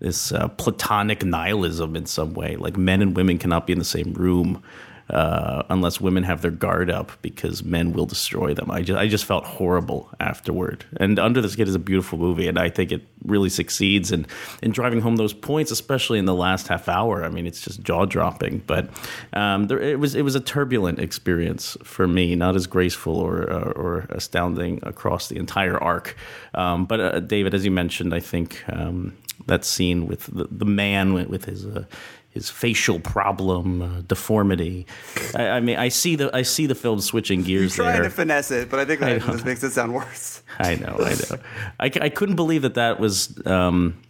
[0.01, 2.57] this uh, platonic nihilism in some way.
[2.57, 4.63] Like men and women cannot be in the same room
[5.11, 8.71] uh, unless women have their guard up because men will destroy them.
[8.71, 10.85] I just I just felt horrible afterward.
[10.99, 14.27] And Under the Skin is a beautiful movie, and I think it really succeeds in
[14.63, 17.25] in driving home those points, especially in the last half hour.
[17.25, 18.63] I mean, it's just jaw dropping.
[18.67, 18.91] But
[19.33, 23.51] um, there, it was it was a turbulent experience for me, not as graceful or
[23.51, 26.17] uh, or astounding across the entire arc.
[26.53, 28.63] Um, but uh, David, as you mentioned, I think.
[28.69, 31.85] Um, that scene with the, the man with, with his uh,
[32.31, 34.87] his facial problem, uh, deformity.
[35.35, 38.11] I, I mean, I see the I see the film switching gears You're Trying there.
[38.11, 39.33] to finesse it, but I think that know.
[39.33, 40.43] just makes it sound worse.
[40.59, 41.39] I know, I know.
[41.81, 43.39] I, I couldn't believe that that was.
[43.47, 44.01] Um,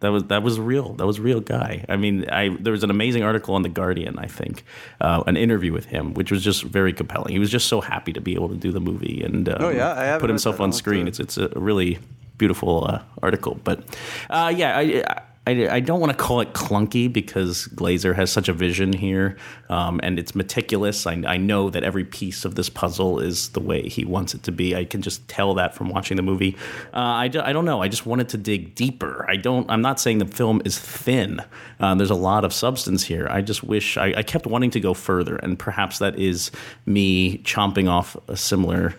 [0.00, 0.92] that was that was real.
[0.94, 1.84] That was a real guy.
[1.88, 4.16] I mean, I there was an amazing article on the Guardian.
[4.16, 4.62] I think
[5.00, 7.32] uh, an interview with him, which was just very compelling.
[7.32, 9.68] He was just so happy to be able to do the movie and um, Oh,
[9.70, 10.14] yeah?
[10.14, 11.08] I put himself on screen.
[11.08, 11.98] It's it's a really
[12.38, 13.60] beautiful uh, article.
[13.64, 13.84] But
[14.30, 18.48] uh, yeah, I, I I don't want to call it clunky because Glazer has such
[18.48, 19.38] a vision here,
[19.70, 21.06] um, and it's meticulous.
[21.06, 24.42] I, I know that every piece of this puzzle is the way he wants it
[24.42, 24.76] to be.
[24.76, 26.54] I can just tell that from watching the movie.
[26.92, 27.80] Uh, I, do, I don't know.
[27.80, 29.24] I just wanted to dig deeper.
[29.28, 29.68] I don't.
[29.70, 31.42] I'm not saying the film is thin.
[31.80, 33.26] Uh, there's a lot of substance here.
[33.30, 36.50] I just wish I, I kept wanting to go further, and perhaps that is
[36.84, 38.94] me chomping off a similar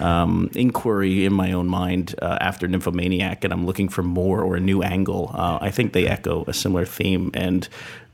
[0.00, 4.56] um, inquiry in my own mind uh, after Nymphomaniac, and I'm looking for more or
[4.56, 5.30] a new angle.
[5.34, 7.68] Uh, I think they echo a similar theme, and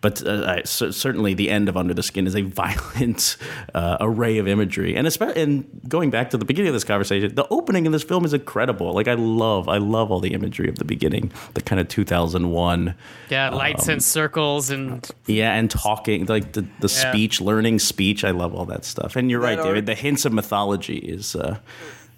[0.04, 3.38] but uh, I, cer- certainly the end of Under the Skin is a violent
[3.74, 7.34] uh, array of imagery, and especially and going back to the beginning of this conversation,
[7.34, 8.92] the opening in this film is incredible.
[8.92, 12.94] Like I love, I love all the imagery of the beginning, the kind of 2001.
[13.30, 17.10] Yeah, lights and circles and Yeah, and talking like the, the Yeah.
[17.10, 18.24] speech, learning speech.
[18.24, 19.16] I love all that stuff.
[19.16, 19.76] And you're right, David.
[19.76, 21.56] art- The hints of mythology is uh,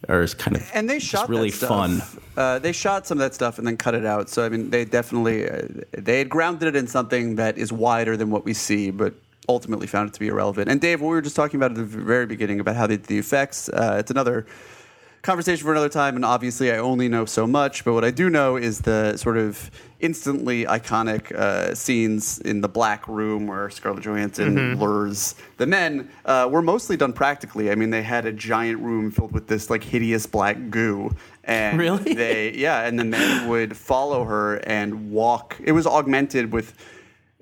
[0.08, 2.02] are is kind of and they shot really fun.
[2.36, 4.28] Uh, they shot some of that stuff and then cut it out.
[4.28, 8.16] So I mean, they definitely uh, they had grounded it in something that is wider
[8.16, 9.14] than what we see, but
[9.48, 10.70] ultimately found it to be irrelevant.
[10.70, 12.96] And Dave, what we were just talking about at the very beginning about how they
[12.96, 14.46] did the effects, uh, it's another
[15.26, 16.16] conversation for another time.
[16.16, 19.36] And obviously, I only know so much, but what I do know is the sort
[19.36, 26.08] of instantly iconic uh, scenes in the black room where Scarlett Johansson lures the men
[26.24, 27.70] uh, were mostly done practically.
[27.70, 31.14] I mean, they had a giant room filled with this like hideous black goo.
[31.44, 32.14] And Really?
[32.14, 35.56] they, yeah, and the men would follow her and walk.
[35.62, 36.74] It was augmented with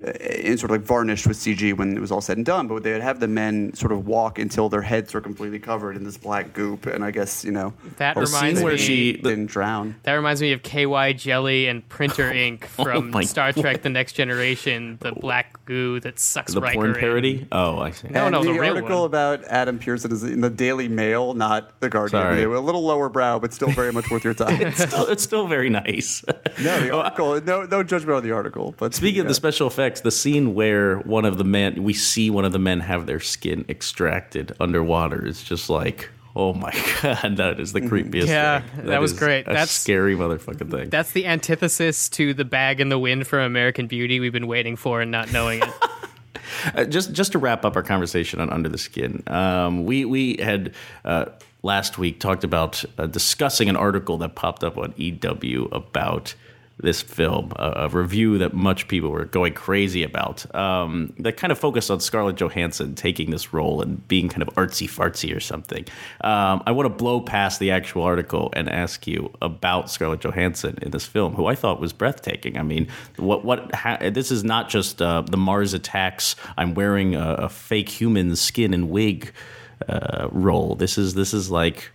[0.03, 2.67] and sort of like varnished with CG when it was all said and done.
[2.67, 5.95] But they would have the men sort of walk until their heads were completely covered
[5.95, 9.45] in this black goop, and I guess you know That reminds they me- she- didn't
[9.47, 9.95] drown.
[10.03, 13.83] that reminds me of KY jelly and printer oh ink from Oh my Star Trek:
[13.83, 14.97] The Next Generation.
[14.99, 16.95] The black goo that sucks The Riker porn in.
[16.95, 17.47] parody.
[17.51, 18.09] Oh, I see.
[18.09, 19.05] No, and no, the, the real article one.
[19.07, 22.21] about Adam Pearson is in the Daily Mail, not the Guardian.
[22.21, 22.43] Sorry.
[22.43, 24.61] A little lower brow, but still very much worth your time.
[24.65, 26.23] It's still, it's still very nice.
[26.61, 27.39] no, the article.
[27.41, 28.75] No, no judgment on the article.
[28.77, 29.29] But Speaking of yeah.
[29.29, 32.59] the special effects, the scene where one of the men, we see one of the
[32.59, 36.71] men have their skin extracted underwater is just like, oh my
[37.01, 38.27] god, that is the creepiest.
[38.27, 38.87] Yeah, thing.
[38.87, 39.41] that was is great.
[39.43, 40.89] A That's- scary motherfucking thing.
[40.89, 44.75] That's the antithesis to the bag in the wind from American Beauty we've been waiting
[44.75, 45.69] for and not knowing it.
[46.75, 50.37] Uh, just just to wrap up our conversation on Under the Skin, um, we we
[50.37, 51.25] had uh,
[51.63, 56.33] last week talked about uh, discussing an article that popped up on EW about
[56.77, 61.51] this film, a, a review that much people were going crazy about, um, that kind
[61.51, 65.39] of focused on Scarlett Johansson taking this role and being kind of artsy fartsy or
[65.39, 65.85] something.
[66.21, 70.77] Um, I want to blow past the actual article and ask you about Scarlett Johansson
[70.81, 72.57] in this film, who I thought was breathtaking.
[72.57, 76.35] I mean, what what ha- this is not just uh, the Mars attacks.
[76.57, 79.31] I'm wearing a, a fake human skin and wig
[79.87, 80.75] uh, role.
[80.75, 81.91] This is this is like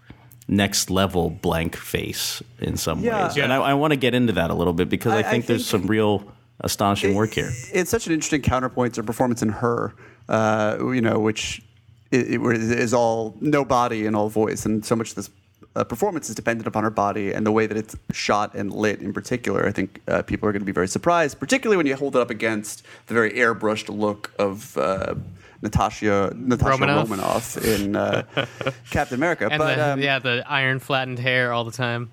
[0.50, 3.28] next level blank face in some Yeah.
[3.28, 3.36] ways.
[3.38, 5.22] And I, I want to get into that a little bit because I, I- I
[5.30, 6.24] think there's some real
[6.60, 7.50] astonishing work here.
[7.72, 9.94] It's such an interesting counterpoint to performance in her,
[10.28, 11.62] uh, you know, which
[12.12, 12.52] i- i-
[12.84, 15.30] is all no body and all voice, and so much of this
[15.76, 19.00] uh, performance is dependent upon her body and the way that it's shot and lit.
[19.00, 21.94] In particular, I think uh, people are going to be very surprised, particularly when you
[21.94, 24.76] hold it up against the very airbrushed look of.
[24.76, 25.14] Uh,
[25.62, 27.10] Natasha Natasha Romanoff.
[27.10, 28.22] Romanoff, in uh,
[28.90, 32.10] Captain America, And but the, um, yeah, the iron flattened hair all the time.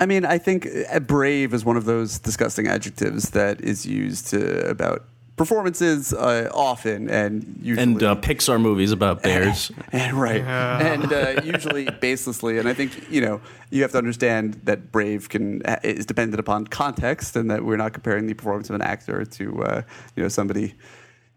[0.00, 4.28] I mean, I think uh, brave is one of those disgusting adjectives that is used
[4.28, 5.04] to about
[5.38, 7.82] performances uh, often and usually.
[7.82, 9.70] And uh, Pixar movies about bears.
[9.92, 10.42] And, right.
[10.42, 12.58] And uh, usually baselessly.
[12.58, 16.66] And I think, you know, you have to understand that brave can is dependent upon
[16.66, 19.82] context and that we're not comparing the performance of an actor to, uh,
[20.14, 20.74] you know, somebody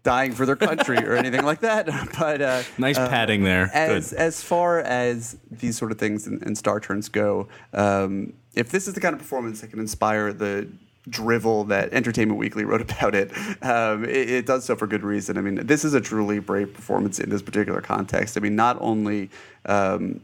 [0.02, 1.88] dying for their country or anything like that.
[2.18, 3.70] But uh, nice uh, padding there.
[3.72, 4.18] as Good.
[4.18, 8.86] as far as these sort of things and, and star turns go, um, if this
[8.86, 10.68] is the kind of performance that can inspire the
[11.08, 15.36] drivel that Entertainment Weekly wrote about it, um, it, it does so for good reason.
[15.36, 18.36] I mean, this is a truly brave performance in this particular context.
[18.36, 19.30] I mean, not only.
[19.66, 20.20] Um,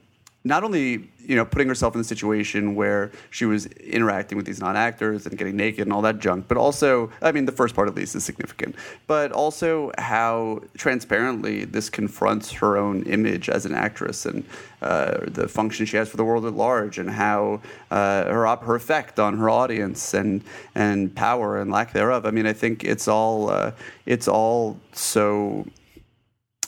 [0.49, 4.61] not only you know putting herself in a situation where she was interacting with these
[4.61, 7.87] non-actors and getting naked and all that junk, but also I mean the first part
[7.87, 8.75] at least is significant,
[9.07, 14.43] but also how transparently this confronts her own image as an actress and
[14.81, 18.65] uh, the function she has for the world at large, and how uh, her op-
[18.65, 20.43] her effect on her audience and
[20.75, 22.25] and power and lack thereof.
[22.25, 23.73] I mean, I think it's all uh,
[24.07, 25.67] it's all so.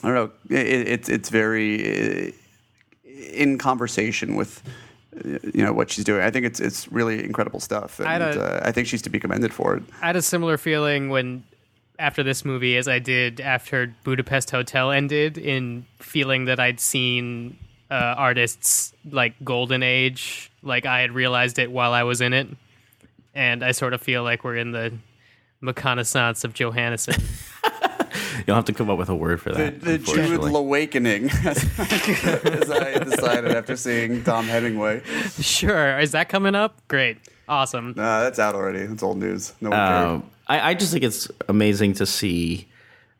[0.03, 0.55] I don't know.
[0.55, 2.33] It, it's it's very
[3.21, 4.61] in conversation with
[5.25, 6.21] you know what she's doing.
[6.21, 9.19] I think it's it's really incredible stuff, and I uh, I think she's to be
[9.19, 9.83] commended for it.
[10.01, 11.43] I had a similar feeling when
[11.99, 17.57] after this movie as I did after Budapest Hotel ended, in feeling that I'd seen
[17.89, 22.47] uh, artists like golden age, like I had realized it while I was in it,
[23.35, 24.93] and I sort of feel like we're in the
[25.61, 27.21] reconnaissance of Johansson.
[28.47, 29.81] You'll have to come up with a word for that.
[29.81, 30.49] the unfortunately.
[30.49, 35.01] Jude awakening, as, as I decided after seeing Dom Hemingway.
[35.39, 36.75] sure, is that coming up?
[36.87, 37.93] Great, awesome.
[37.95, 38.79] Nah, that's out already.
[38.79, 39.53] It's old news.
[39.61, 40.05] No one cared.
[40.07, 42.67] Um, I, I just think it's amazing to see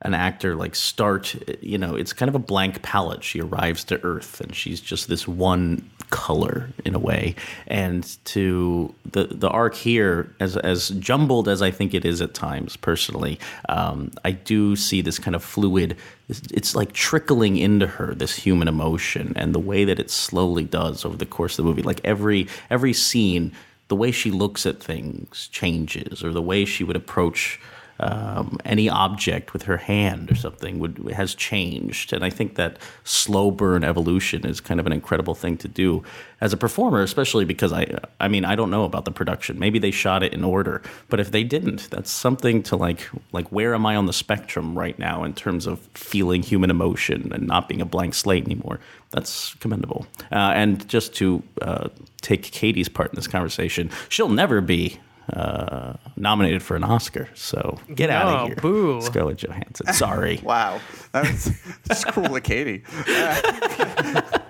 [0.01, 1.35] an actor like start.
[1.61, 3.23] You know, it's kind of a blank palette.
[3.23, 7.35] She arrives to Earth, and she's just this one color in a way.
[7.65, 12.35] And to the the arc here, as as jumbled as I think it is at
[12.35, 15.97] times, personally, um, I do see this kind of fluid.
[16.29, 21.03] It's, like trickling into her this human emotion, and the way that it slowly does
[21.03, 21.81] over the course of the movie.
[21.81, 23.51] Like every every scene
[23.87, 27.59] the way she looks at things changes, or the way she would approach
[28.01, 32.13] um, any object with her hand or something would has changed.
[32.13, 36.03] And I think that slow burn evolution is kind of an incredible thing to do
[36.41, 39.59] as a performer, especially because I I mean I don't know about the production.
[39.59, 43.47] Maybe they shot it in order, but if they didn't, that's something to like like
[43.51, 47.45] where am I on the spectrum right now in terms of feeling human emotion and
[47.45, 48.79] not being a blank slate anymore.
[49.11, 50.07] That's commendable.
[50.31, 51.89] Uh, and just to uh,
[52.21, 54.99] take Katie's part in this conversation, she'll never be
[55.31, 57.29] uh, nominated for an Oscar.
[57.33, 59.01] So get out No, of here, boo.
[59.01, 59.93] Scarlett Johansson.
[59.93, 60.39] Sorry.
[60.43, 60.79] Wow,
[61.11, 62.83] that's, was just cruel of Katie.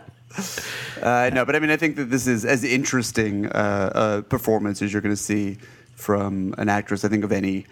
[1.01, 4.81] Uh, no, but I mean, I think that this is as interesting uh, a performance
[4.83, 5.57] as you're going to see
[5.95, 7.03] from an actress.
[7.03, 7.65] I think of any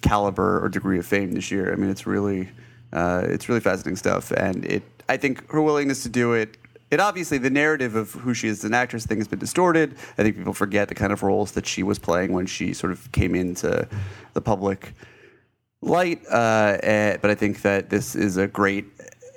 [0.00, 1.72] caliber or degree of fame this year.
[1.72, 2.48] I mean, it's really,
[2.92, 4.82] uh, it's really fascinating stuff, and it.
[5.10, 6.56] I think her willingness to do it.
[6.94, 9.96] It obviously the narrative of who she is as an actress thing has been distorted.
[10.16, 12.92] I think people forget the kind of roles that she was playing when she sort
[12.92, 13.88] of came into
[14.32, 14.94] the public
[15.82, 16.22] light.
[16.30, 18.84] Uh, eh, but I think that this is a great,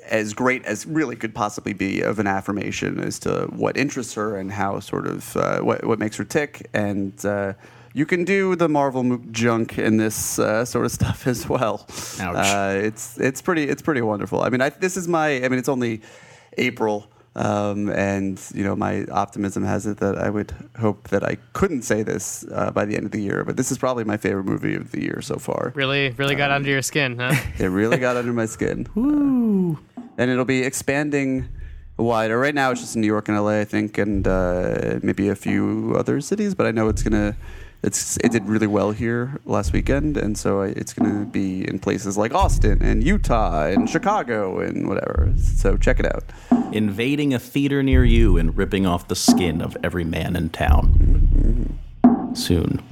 [0.08, 4.38] as great as really could possibly be of an affirmation as to what interests her
[4.38, 6.70] and how sort of uh, what what makes her tick.
[6.76, 7.54] And uh,
[7.91, 11.88] you can do the Marvel junk in this uh, sort of stuff as well.
[12.20, 12.36] Ouch.
[12.36, 14.43] Uh, it's it's pretty it's pretty wonderful.
[14.43, 15.43] I mean, I, this is my.
[15.43, 16.02] I mean, it's only
[16.60, 17.10] April.
[17.38, 21.84] Um, and you know, my optimism has it that I would hope that I couldn't
[21.84, 23.43] say this uh, by the end of the year.
[23.43, 25.71] But this is probably my favorite movie of the year so far.
[25.76, 27.36] Really, really got under your skin, huh?
[27.60, 28.88] It really got under my skin.
[28.95, 29.78] Woo!
[30.17, 31.47] And it'll be expanding
[31.97, 32.39] wider.
[32.39, 35.36] Right now, it's just in New York and LA, I think, and uh, maybe a
[35.36, 36.56] few other cities.
[36.56, 37.38] But I know it's gonna
[37.84, 41.80] it's it did really well here last weekend, and so it's going to be in
[41.80, 45.34] places like Austin and Utah and Chicago and whatever.
[45.38, 46.23] So check it out.
[46.73, 51.80] Invading a theater near you and ripping off the skin of every man in town.
[52.34, 52.84] Soon.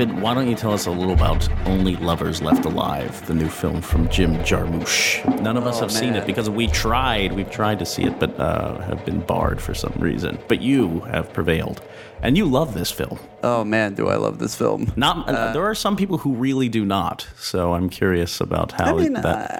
[0.00, 3.48] David, why don't you tell us a little about Only Lovers Left Alive, the new
[3.48, 5.24] film from Jim Jarmusch?
[5.40, 7.32] None of us Oh, have seen it because we tried.
[7.32, 10.38] We've tried to see it, but uh, have been barred for some reason.
[10.48, 11.80] But you have prevailed,
[12.22, 13.18] and you love this film.
[13.42, 14.92] Oh man, do I love this film!
[14.96, 17.26] Not there are some people who really do not.
[17.38, 19.50] So I'm curious about how I mean, that,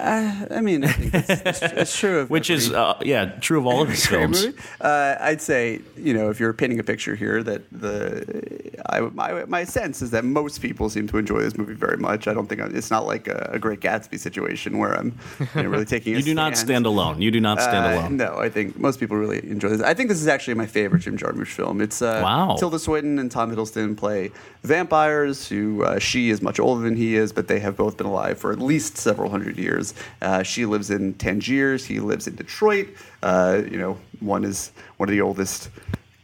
[0.53, 2.19] I, I mean, I think it's, it's, it's true.
[2.19, 4.47] Of which is uh, yeah true of all of his films.
[4.83, 9.47] Uh, I'd say, you know, if you're painting a picture here, that the I, my
[9.47, 12.27] my sense is that most people seem to enjoy this movie very much.
[12.29, 15.17] I don't think I, it's not like a, a Great Gatsby situation where I'm
[15.55, 16.15] you know, really taking.
[16.15, 17.21] A You do not stand alone.
[17.23, 18.17] You do not stand Uh, alone.
[18.17, 19.81] No, I think most people really enjoy this.
[19.83, 21.81] I think this is actually my favorite Jim Jarmusch film.
[21.81, 22.57] It's uh, Wow.
[22.59, 24.31] Tilda Swinton and Tom Hiddleston play
[24.63, 28.07] vampires who uh, she is much older than he is, but they have both been
[28.07, 29.95] alive for at least several hundred years.
[30.23, 31.85] Uh, she lives in Tangiers.
[31.85, 32.89] He lives in Detroit.
[33.23, 35.69] Uh, you know, one is one of the oldest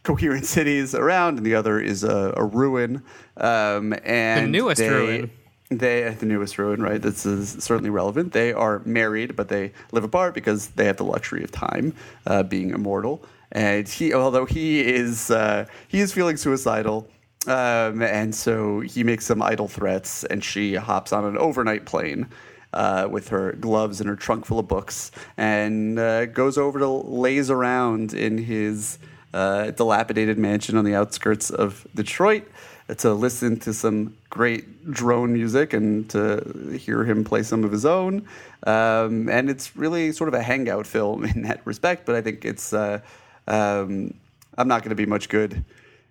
[0.06, 3.02] coherent cities around, and the other is a, a ruin.
[3.36, 5.30] Um, and the newest they- ruin.
[5.70, 7.02] they the newest ruin, right?
[7.02, 8.32] This is certainly relevant.
[8.32, 11.92] They are married, but they live apart because they have the luxury of time,
[12.26, 13.24] uh, being immortal.
[13.52, 17.08] And he, although he is, uh, he is feeling suicidal,
[17.46, 22.28] um, and so he makes some idle threats, and she hops on an overnight plane.
[22.72, 26.86] Uh, with her gloves and her trunk full of books, and uh, goes over to
[26.86, 28.98] lays around in his
[29.36, 32.50] uh, dilapidated mansion on the outskirts of Detroit
[32.96, 37.84] to listen to some great drone music and to hear him play some of his
[37.84, 38.26] own.
[38.66, 42.46] Um, and it's really sort of a hangout film in that respect, but I think
[42.46, 43.00] it's, uh,
[43.46, 44.14] um,
[44.56, 45.64] I'm not going to be much good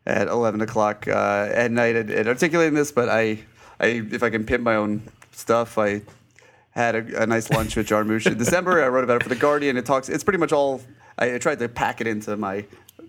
[0.06, 3.40] at 11 o'clock uh, at night at, at articulating this, but I,
[3.80, 5.02] I, if I can pimp my own
[5.32, 6.04] stuff, I
[6.70, 8.84] had a, a nice lunch with Jarmusch in December.
[8.84, 9.78] I wrote about it for the Guardian.
[9.78, 10.10] It talks.
[10.10, 10.82] It's pretty much all.
[11.18, 12.66] I, I tried to pack it into my,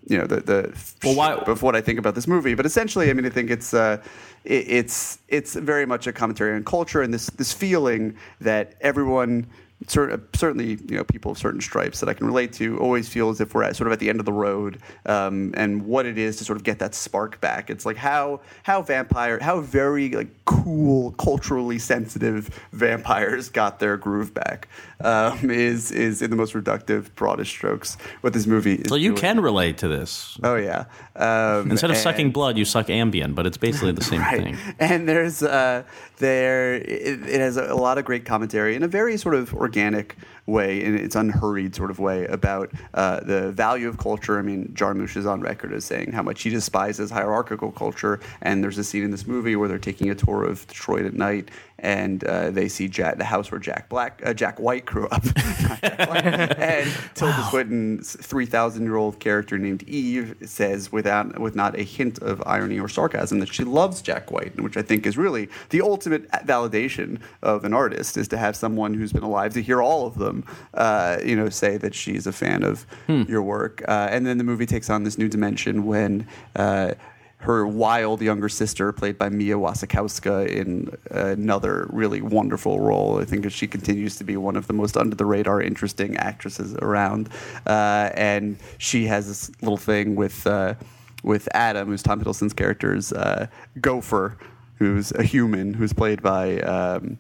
[0.06, 0.72] you know, the the
[1.04, 2.54] Well, why- of what I think about this movie.
[2.54, 3.98] But essentially, I mean, I think it's uh,
[4.44, 9.46] it, it's it's very much a commentary on culture and this this feeling that everyone.
[9.86, 13.28] Cer- Certainly, you know, people of certain stripes that I can relate to always feel
[13.30, 16.06] as if we're at, sort of at the end of the road, um, and what
[16.06, 17.70] it is to sort of get that spark back.
[17.70, 24.32] It's like how how vampire, how very like cool, culturally sensitive vampires got their groove
[24.34, 24.68] back
[25.00, 28.88] um, is is in the most reductive, broadest strokes what this movie is.
[28.88, 29.20] So you doing.
[29.20, 30.38] can relate to this.
[30.42, 30.86] Oh yeah.
[31.14, 34.42] Um, Instead of and- sucking blood, you suck Ambien, but it's basically the same right.
[34.42, 34.58] thing.
[34.78, 35.82] And there's uh,
[36.18, 39.52] there it, it has a, a lot of great commentary in a very sort of
[39.66, 40.16] organic
[40.46, 44.38] way, in its unhurried sort of way about uh, the value of culture.
[44.38, 48.20] I mean, Jarmusch is on record as saying how much he despises hierarchical culture.
[48.42, 51.14] And there's a scene in this movie where they're taking a tour of Detroit at
[51.14, 55.08] night, and uh, they see Jack, the house where Jack Black, uh, Jack White grew
[55.08, 55.22] up,
[55.80, 56.58] Black.
[56.58, 61.82] and Tilda Swinton's three thousand year old character named Eve says without with not a
[61.82, 65.48] hint of irony or sarcasm that she loves Jack White, which I think is really
[65.70, 69.82] the ultimate validation of an artist is to have someone who's been alive to hear
[69.82, 70.35] all of them,
[70.74, 72.86] uh, you know, say that she's a fan of
[73.28, 73.82] your work.
[73.86, 76.26] Uh, and then the movie takes on this new dimension when.
[76.54, 76.94] Uh,
[77.38, 83.20] her wild younger sister, played by Mia Wasikowska, in another really wonderful role.
[83.20, 86.74] I think she continues to be one of the most under the radar, interesting actresses
[86.76, 87.28] around.
[87.66, 90.74] Uh, and she has this little thing with uh,
[91.22, 93.46] with Adam, who's Tom Hiddleston's character's uh,
[93.80, 94.38] Gopher,
[94.78, 97.18] who's a human, who's played by um,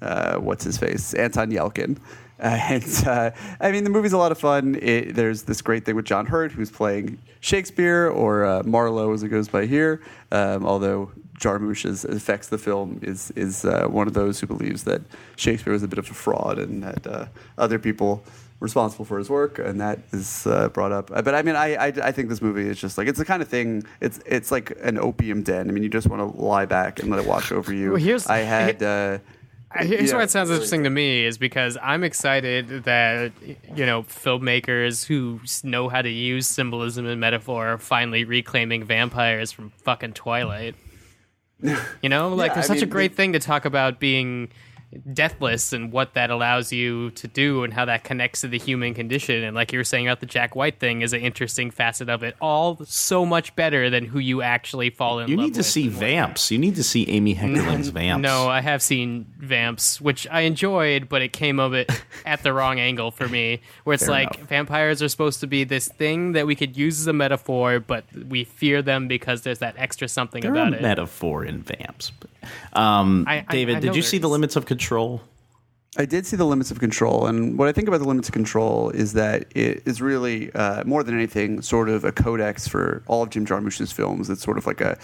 [0.00, 1.98] uh, what's his face, Anton Yelchin.
[2.40, 3.30] And uh,
[3.60, 4.78] I mean, the movie's a lot of fun.
[4.82, 9.22] It, there's this great thing with John Hurt, who's playing Shakespeare or uh, Marlowe, as
[9.22, 10.02] it goes by here.
[10.32, 14.84] Um, although Jarmusch is, affects the film, is is uh, one of those who believes
[14.84, 15.00] that
[15.36, 17.26] Shakespeare was a bit of a fraud and that uh,
[17.56, 18.22] other people
[18.60, 21.08] responsible for his work, and that is uh, brought up.
[21.08, 23.40] But I mean, I, I I think this movie is just like it's the kind
[23.42, 23.84] of thing.
[24.00, 25.68] It's it's like an opium den.
[25.68, 27.92] I mean, you just want to lie back and let it wash over you.
[27.92, 28.82] Well, here's- I had.
[28.82, 29.18] Uh,
[29.74, 30.16] Here's Yeah.
[30.18, 33.32] why it sounds interesting to me is because I'm excited that
[33.74, 39.52] you know filmmakers who know how to use symbolism and metaphor are finally reclaiming vampires
[39.52, 40.74] from fucking Twilight.
[42.02, 44.50] You know, like Yeah, there's I such a great the- thing to talk about being
[45.12, 48.94] deathless and what that allows you to do and how that connects to the human
[48.94, 52.08] condition and like you were saying about the Jack White thing is an interesting facet
[52.08, 55.30] of it all so much better than who you actually fall in love with.
[55.30, 56.50] You need to see Vamps.
[56.50, 58.22] You need to see Amy Heckerling's Vamps.
[58.22, 61.90] no, I have seen Vamps, which I enjoyed, but it came of it
[62.24, 63.60] at the wrong angle for me.
[63.84, 64.48] Where it's Fair like enough.
[64.48, 68.04] vampires are supposed to be this thing that we could use as a metaphor, but
[68.28, 70.82] we fear them because there's that extra something They're about a it.
[70.82, 72.12] metaphor in Vamps.
[72.74, 75.22] Um, I- I- David, I did you see the limits of control?
[75.98, 78.34] I did see the limits of control, and what I think about the limits of
[78.34, 83.02] control is that it is really uh, more than anything sort of a codex for
[83.06, 84.28] all of Jim Jarmusch's films.
[84.28, 84.98] It's sort of like a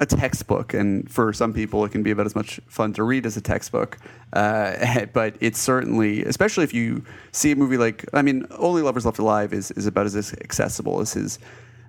[0.00, 3.26] a textbook, and for some people, it can be about as much fun to read
[3.26, 3.98] as a textbook.
[4.32, 9.04] Uh, but it's certainly, especially if you see a movie like, I mean, Only Lovers
[9.04, 11.38] Left Alive is is about as accessible as his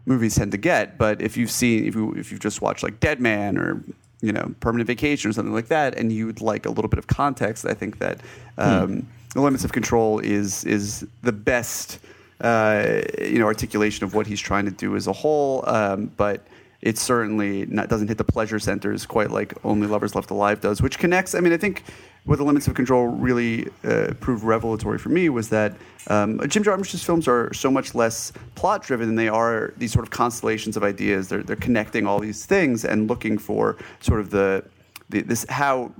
[0.05, 0.97] movies tend to get.
[0.97, 3.83] But if you've seen, if you if you've just watched like Dead Man or
[4.21, 7.07] you know Permanent Vacation or something like that, and you'd like a little bit of
[7.07, 8.19] context, I think that
[8.57, 11.99] um, the limits of control is is the best
[12.41, 15.63] uh, you know articulation of what he's trying to do as a whole.
[15.67, 16.45] Um, but
[16.81, 20.81] it certainly not, doesn't hit the pleasure centers quite like Only Lovers Left Alive does,
[20.81, 21.35] which connects.
[21.35, 21.83] I mean, I think
[22.25, 25.73] what the limits of control really uh, proved revelatory for me was that
[26.07, 30.05] um, Jim Jarmusch's films are so much less plot driven than they are these sort
[30.05, 31.27] of constellations of ideas.
[31.27, 34.63] They're they're connecting all these things and looking for sort of the,
[35.09, 35.91] the this how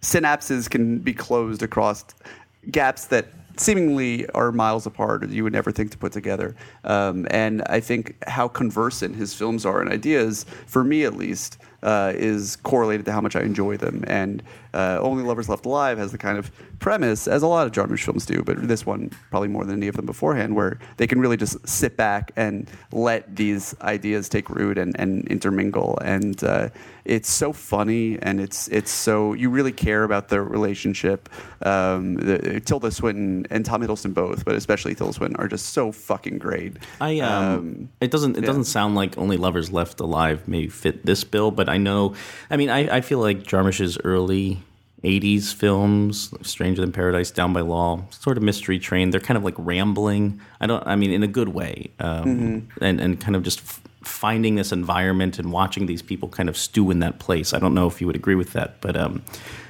[0.00, 2.04] synapses can be closed across
[2.70, 3.26] gaps that
[3.56, 6.54] seemingly are miles apart or you would never think to put together.
[6.84, 11.58] Um, and I think how conversant his films are and ideas, for me at least,
[11.82, 14.04] uh, is correlated to how much I enjoy them.
[14.06, 14.42] And
[14.74, 16.50] uh, Only Lovers Left Alive has the kind of
[16.80, 19.88] premise, as a lot of Jarmusch films do, but this one probably more than any
[19.88, 24.50] of them beforehand, where they can really just sit back and let these ideas take
[24.50, 25.98] root and, and intermingle.
[26.04, 26.68] And uh,
[27.04, 31.28] it's so funny, and it's it's so you really care about their relationship.
[31.62, 35.92] Um, the, Tilda Swinton and Tom Hiddleston both, but especially Tilda Swinton, are just so
[35.92, 36.76] fucking great.
[37.00, 38.46] I um, it doesn't it yeah.
[38.46, 42.14] doesn't sound like Only Lovers Left Alive may fit this bill, but I know.
[42.50, 44.63] I mean, I, I feel like Jarmusch's early.
[45.04, 49.10] 80s films, Stranger Than Paradise, Down by Law, sort of Mystery Train.
[49.10, 50.40] They're kind of like rambling.
[50.60, 50.84] I don't.
[50.86, 52.84] I mean, in a good way, um, Mm-hmm.
[52.84, 56.56] and and kind of just f- finding this environment and watching these people kind of
[56.56, 57.52] stew in that place.
[57.54, 59.22] I don't know if you would agree with that, but um,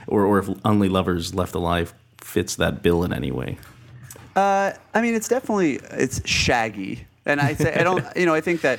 [0.07, 3.59] or or if Only Lovers Left Alive fits that bill in any way.
[4.37, 8.05] Uh, I mean, it's definitely it's shaggy, and I say I don't.
[8.16, 8.78] You know, I think that.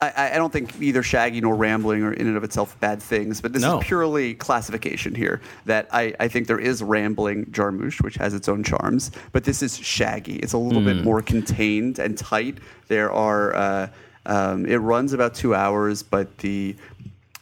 [0.00, 3.40] I, I don't think either shaggy nor rambling are in and of itself bad things,
[3.40, 3.78] but this No.
[3.80, 5.40] is purely classification here.
[5.64, 9.62] That I, I think there is rambling Jarmusch, which has its own charms, but this
[9.62, 10.36] is shaggy.
[10.36, 12.58] It's a little bit more contained and tight.
[12.88, 13.88] There are uh,
[14.26, 16.76] um, it runs about two hours, but the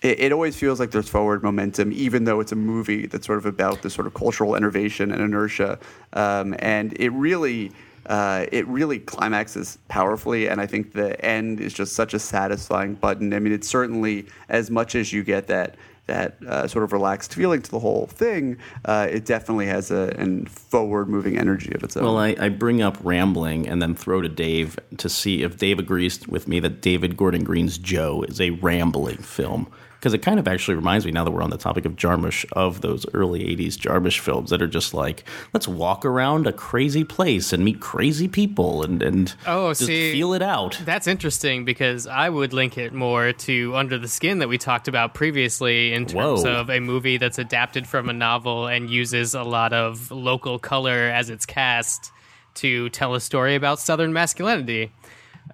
[0.02, 3.38] it, it always feels like there's forward momentum, even though it's a movie that's sort
[3.38, 5.78] of about this sort of cultural innovation and inertia.
[6.12, 7.72] Um, and it really,
[8.06, 10.48] uh, it really climaxes powerfully.
[10.48, 13.32] And I think the end is just such a satisfying button.
[13.32, 15.76] I mean, it's certainly as much as you get that
[16.06, 18.58] that uh, sort of relaxed feeling to the whole thing.
[18.84, 22.04] Uh, it definitely has a an forward moving energy of its own.
[22.04, 25.78] Well, I, I bring up rambling and then throw to Dave to see if Dave
[25.78, 29.72] agrees with me that David Gordon Green's Joe is a rambling film.
[30.04, 32.44] Because it kind of actually reminds me, now that we're on the topic of Jarmusch,
[32.52, 35.24] of those early 80s Jarmusch films that are just like,
[35.54, 40.12] let's walk around a crazy place and meet crazy people and, and Oh, just see,
[40.12, 40.78] feel it out.
[40.84, 44.88] That's interesting because I would link it more to Under the Skin that we talked
[44.88, 46.54] about previously in terms Whoa.
[46.54, 51.08] of a movie that's adapted from a novel and uses a lot of local color
[51.08, 52.12] as its cast
[52.56, 54.92] to tell a story about Southern masculinity.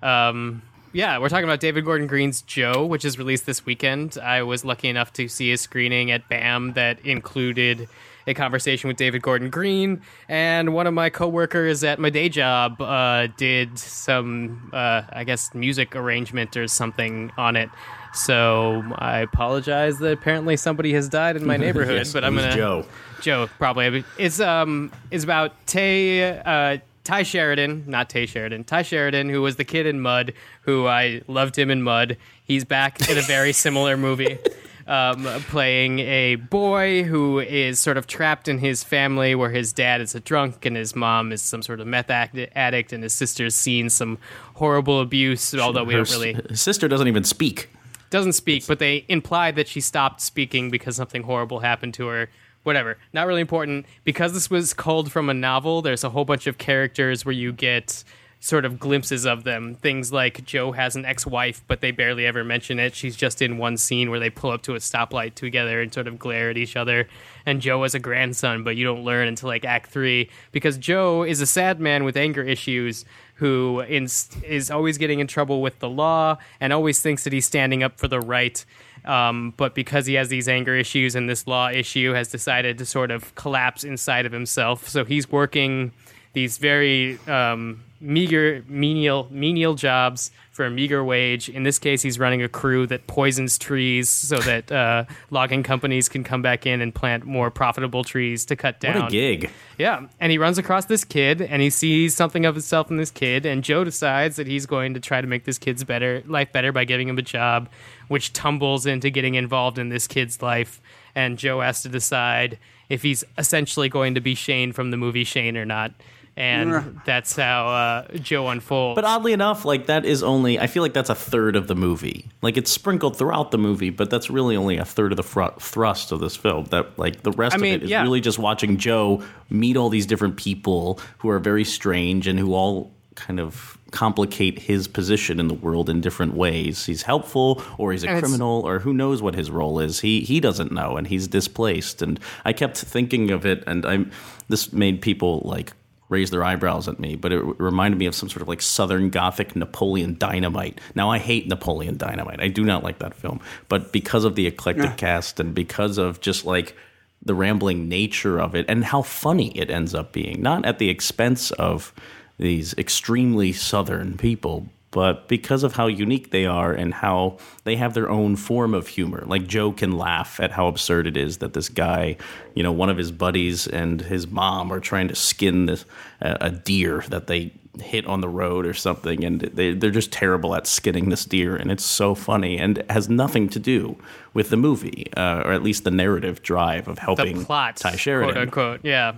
[0.03, 0.63] Um,
[0.93, 4.19] yeah, we're talking about David Gordon Green's Joe, which is released this weekend.
[4.19, 7.89] I was lucky enough to see a screening at BAM that included
[8.27, 12.81] a conversation with David Gordon Green, and one of my coworkers at my day job
[12.81, 17.71] uh, did some, uh, I guess, music arrangement or something on it.
[18.13, 22.55] So I apologize that apparently somebody has died in my neighborhood, Yes, but I'm gonna
[22.55, 22.85] Joe?
[23.21, 24.05] Joe, probably.
[24.19, 29.57] It's um, it's about Tay, uh, Tye Sheridan, not Tay Sheridan, Tye Sheridan, who was
[29.57, 30.33] the kid in Mud,
[30.63, 32.17] who I loved him in Mud.
[32.45, 34.39] He's back in a very similar movie,
[34.87, 40.01] um, playing a boy who is sort of trapped in his family, where his dad
[40.03, 43.55] is a drunk and his mom is some sort of meth addict, and his sister's
[43.55, 44.19] seen some
[44.55, 45.55] horrible abuse.
[45.55, 47.71] Although we Her don't really s- sister doesn't even speak.
[48.11, 52.29] doesn't speak, but they imply that she stopped speaking because something horrible happened to her
[52.63, 52.99] whatever.
[53.13, 55.83] Not really important because this was culled from a novel.
[55.83, 58.05] There's a whole bunch of characters where you get
[58.43, 59.75] sort of glimpses of them.
[59.75, 62.95] Things like Joe has an ex-wife, but they barely ever mention it.
[62.95, 66.09] She's just in one scene where they pull up to a stoplight together and sort
[66.09, 67.07] of glare at each other.
[67.45, 71.23] And Joe has a grandson, but you don't learn until like Act Three because Joe
[71.23, 73.05] is a sad man with anger issues
[73.35, 77.83] who is always getting in trouble with the law and always thinks that he's standing
[77.83, 78.65] up for the right.
[79.05, 82.87] Um, but because he has these anger issues and this law issue has decided to
[82.87, 84.89] sort of collapse inside of himself.
[84.89, 85.93] So he's working
[86.33, 91.49] these very um, meager menial menial jobs for a meager wage.
[91.49, 96.09] In this case, he's running a crew that poisons trees so that uh, logging companies
[96.09, 99.01] can come back in and plant more profitable trees to cut down.
[99.01, 99.51] What a gig.
[99.79, 103.11] Yeah, and he runs across this kid, and he sees something of himself in this
[103.11, 106.53] kid, and Joe decides that he's going to try to make this kid's better life
[106.53, 107.69] better by giving him a job,
[108.09, 110.81] which tumbles into getting involved in this kid's life,
[111.15, 115.25] and Joe has to decide if he's essentially going to be Shane from the movie
[115.25, 115.93] Shane or not.
[116.37, 118.95] And that's how uh, Joe unfolds.
[118.95, 121.75] But oddly enough, like that is only I feel like that's a third of the
[121.75, 122.31] movie.
[122.41, 125.59] Like it's sprinkled throughout the movie, but that's really only a third of the fr-
[125.59, 126.65] thrust of this film.
[126.67, 128.03] That like the rest I mean, of it is yeah.
[128.03, 132.55] really just watching Joe meet all these different people who are very strange and who
[132.55, 136.87] all kind of complicate his position in the world in different ways.
[136.87, 140.01] He's helpful or he's a And criminal or who knows what his role is.
[140.01, 142.03] He he doesn't know and he's displaced.
[142.03, 144.11] And I kept thinking of it and I'm
[144.49, 145.73] this made people like
[146.11, 149.09] raise their eyebrows at me, but it reminded me of some sort of like Southern
[149.09, 150.79] Gothic Napoleon Dynamite.
[150.95, 152.43] Now, I hate Napoleon Dynamite.
[152.43, 156.21] I do not like that film, but because of the eclectic cast and because of
[156.21, 156.77] just like
[157.23, 160.89] the rambling nature of it and how funny it ends up being, not at the
[160.89, 161.95] expense of
[162.39, 167.95] these extremely Southern people, but because of how unique they are and how they have
[167.95, 169.23] their own form of humor.
[169.27, 172.17] Like Joe can laugh at how absurd it is that this guy,
[172.55, 175.85] you know, one of his buddies and his mom are trying to skin this
[176.21, 180.11] uh, a deer that they hit on the road or something and they they're just
[180.11, 183.97] terrible at skinning this deer and it's so funny and has nothing to do
[184.35, 187.95] with the movie uh, or at least the narrative drive of helping the plot, Tye
[187.95, 188.33] Sheridan.
[188.33, 188.81] quote unquote.
[188.83, 189.15] Yeah.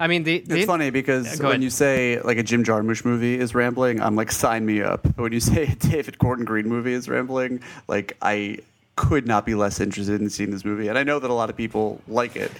[0.00, 1.62] I mean, the, the It's funny because when ahead.
[1.62, 5.02] you say like a Jim Jarmusch movie is rambling, I'm like sign me up.
[5.02, 8.58] But when you say a David Gordon Green movie is rambling, like I
[8.96, 10.88] could not be less interested in seeing this movie.
[10.88, 12.52] And I know that a lot of people like it,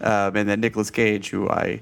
[0.00, 1.80] um, and that Nicolas Cage, who I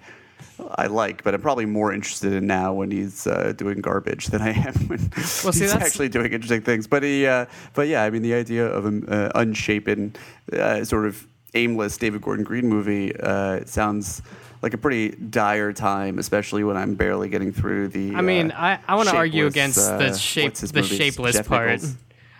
[0.76, 4.42] I like, but I'm probably more interested in now when he's uh, doing garbage than
[4.42, 6.86] I am when Well, see, he's that's- actually doing interesting things.
[6.86, 10.14] But he, uh, but yeah, I mean, the idea of an uh, unshapen,
[10.52, 14.20] uh, sort of aimless David Gordon Green movie uh, sounds
[14.62, 18.14] like a pretty dire time, especially when I'm barely getting through the.
[18.14, 21.48] I mean, uh, I, I want to argue against uh, the shape the shapeless Jeff
[21.48, 21.70] part.
[21.70, 21.96] Nichols.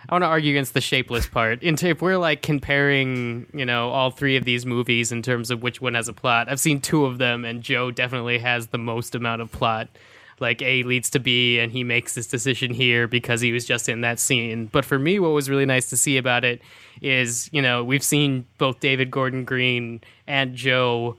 [0.09, 1.61] I want to argue against the shapeless part.
[1.61, 5.61] And if we're like comparing, you know, all three of these movies in terms of
[5.61, 8.79] which one has a plot, I've seen two of them, and Joe definitely has the
[8.79, 9.87] most amount of plot.
[10.39, 13.87] Like A leads to B, and he makes this decision here because he was just
[13.87, 14.65] in that scene.
[14.71, 16.61] But for me, what was really nice to see about it
[17.01, 21.17] is, you know, we've seen both David Gordon Green and Joe,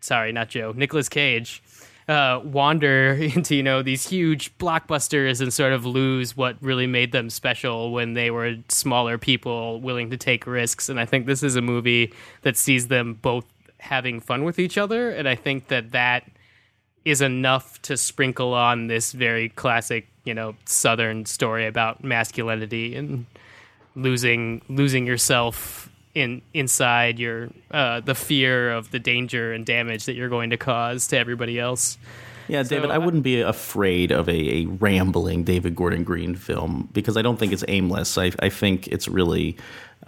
[0.00, 1.62] sorry, not Joe, Nicolas Cage,
[2.08, 7.12] uh, wander into you know these huge blockbusters and sort of lose what really made
[7.12, 10.88] them special when they were smaller people willing to take risks.
[10.88, 13.44] And I think this is a movie that sees them both
[13.78, 16.24] having fun with each other, and I think that that
[17.04, 23.24] is enough to sprinkle on this very classic, you know, southern story about masculinity and
[23.96, 30.14] losing losing yourself in inside your uh, the fear of the danger and damage that
[30.14, 31.98] you're going to cause to everybody else.
[32.48, 36.88] Yeah, David, I uh, wouldn't be afraid of a, a rambling David Gordon Green film
[36.92, 38.18] because I don't think it's aimless.
[38.18, 39.56] I, I think it's really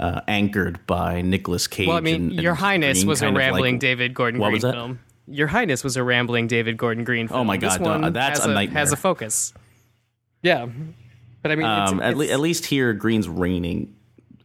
[0.00, 1.86] uh, anchored by Nicolas Cage.
[1.86, 4.46] Well, I mean, and- and Your Highness Green was a rambling like- David Gordon What
[4.48, 4.72] Green was that?
[4.74, 4.98] film.
[5.28, 7.38] Your Highness was a rambling David Gordon Green film.
[7.40, 8.80] Oh my God, no, one that's has a a, nightmare.
[8.80, 9.54] has a focus.
[10.42, 10.66] Yeah,
[11.42, 13.94] but I mean, it's, Um, at, le- at least here, Green's reining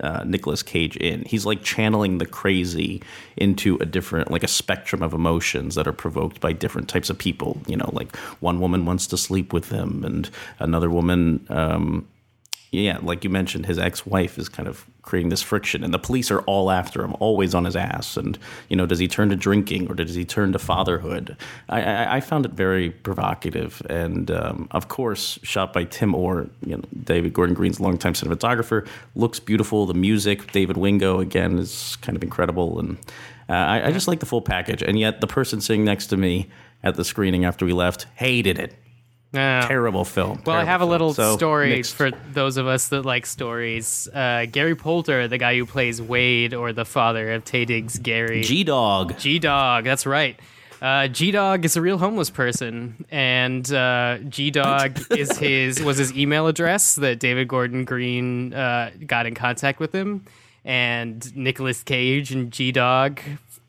[0.01, 1.23] uh, Nicolas Cage in.
[1.25, 3.01] He's like channeling the crazy
[3.35, 7.17] into a different, like a spectrum of emotions that are provoked by different types of
[7.17, 7.61] people.
[7.67, 10.29] You know, like one woman wants to sleep with him, and
[10.59, 11.45] another woman.
[11.49, 12.07] Um,
[12.71, 16.29] yeah, like you mentioned, his ex-wife is kind of creating this friction, and the police
[16.29, 18.17] are all after him, always on his ass.
[18.17, 18.37] And
[18.67, 21.37] you know, does he turn to drinking or does he turn to fatherhood?
[21.69, 26.49] I, I, I found it very provocative, and um, of course, shot by Tim Orr,
[26.65, 29.85] you know, David Gordon Green's longtime cinematographer, looks beautiful.
[29.85, 32.97] The music, David Wingo again, is kind of incredible, and
[33.47, 34.83] uh, I, I just like the full package.
[34.83, 36.49] And yet, the person sitting next to me
[36.83, 38.75] at the screening after we left hated it
[39.33, 40.41] Terrible film.
[40.45, 41.95] Well, I Terrible have a little So, story mixed.
[41.95, 44.07] for those of us that like stories.
[44.13, 48.43] Uh, Gary Poulter, the guy who plays Wade or the father of Tay Diggs' Gary.
[48.43, 49.17] G Dog.
[49.19, 50.39] G Dog, that's right.
[50.81, 55.97] Uh, G Dog is a real homeless person, and uh, G Dog is his was
[55.97, 60.25] his email address that David Gordon Green uh, got in contact with him,
[60.63, 63.19] and Nicolas Cage and G Dog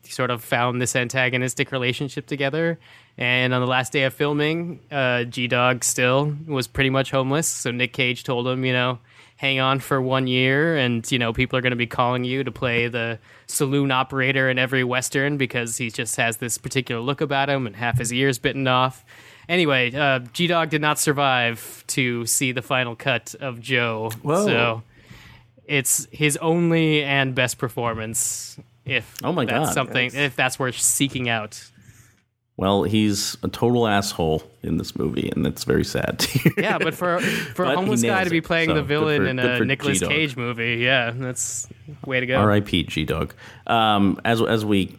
[0.03, 2.79] sort of found this antagonistic relationship together.
[3.19, 7.47] And on the last day of filming, uh, G Dog still was pretty much homeless.
[7.47, 8.99] So Nick Cage told him, you know,
[9.35, 12.45] hang on for one year, and you know people are going to be calling you
[12.45, 17.19] to play the saloon operator in every western because he just has this particular look
[17.19, 19.03] about him and half his ears bitten off.
[19.49, 24.45] Anyway, uh, G Dog did not survive to see the final cut of Joe, Whoa.
[24.45, 24.83] so
[25.65, 28.57] it's his only and best performance.
[28.85, 29.73] If Oh my that's God.
[29.73, 31.61] something, if that's worth seeking out.
[32.59, 36.25] Well, he's a total asshole in this movie, and it's very sad.
[36.57, 37.19] Yeah, but for
[37.55, 39.57] for But a homeless guy to be it, playing so the villain for- in a
[39.57, 40.09] for Nicolas G-Dog.
[40.11, 41.69] Cage movie, yeah, that's
[42.05, 42.35] way to go.
[42.35, 42.83] R.I.P.
[42.83, 43.33] G Dog.
[43.65, 44.93] Um, as as we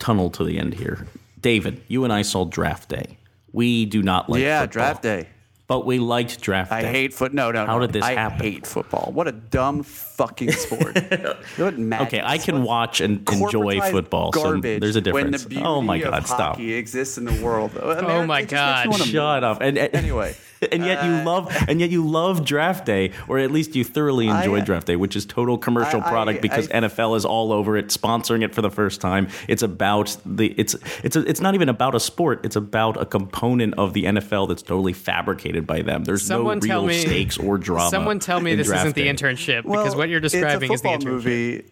[0.00, 1.06] tunnel to the end here,
[1.40, 3.18] David, you and I saw Draft Day.
[3.52, 5.28] We do not like yeah, football, draft day.
[5.68, 6.92] But we liked Draft I Day.
[6.92, 7.34] hate foot.
[7.34, 7.66] No, no.
[7.66, 7.86] How no.
[7.86, 8.38] did this I happen?
[8.40, 9.10] hate football.
[9.12, 10.94] What a dumb fucking sport.
[11.56, 12.06] what madness.
[12.08, 14.32] Okay, I can watch and enjoy Corporatized football.
[14.32, 15.02] So there's a When
[15.32, 15.42] difference.
[15.42, 16.38] the beauty oh my of god, stop!
[16.52, 17.72] hockey exists in the world.
[17.80, 19.60] Oh my God, Shut up!
[19.60, 20.36] And, and- Anyway,
[20.72, 24.28] and yet you love, and yet you love Draft Day, or at least you thoroughly
[24.28, 27.24] enjoy I- Draft Day, which is total commercial I- I- product because I- NFL is
[27.24, 29.28] all over it, sponsoring it for the first time.
[29.48, 32.44] It's about the, it's it's a, it's not even about a sport.
[32.44, 36.04] It's about a component of the NFL that's totally fabricated by them.
[36.04, 37.90] There's Someone no tell real me- stakes or drama.
[37.90, 39.12] Someone tell me in this isn't the Day.
[39.14, 41.12] internship because what you're it's a describing is the football internship.
[41.24, 41.64] movie.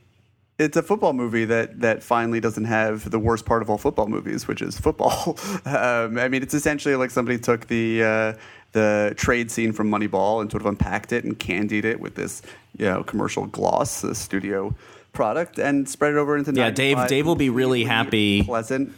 [0.57, 4.07] It's a football movie that that finally doesn't have the worst part of all football
[4.07, 5.37] movies, which is football.
[5.64, 8.32] um, I mean, it's essentially like somebody took the uh,
[8.75, 12.43] the trade scene from Moneyball and sort of unpacked it and candied it with this
[12.77, 14.75] you know commercial gloss, the studio
[15.12, 18.43] product, and spread it over into Yeah, Dave- 95 Dave will be really completely happy.
[18.45, 18.93] pleasant.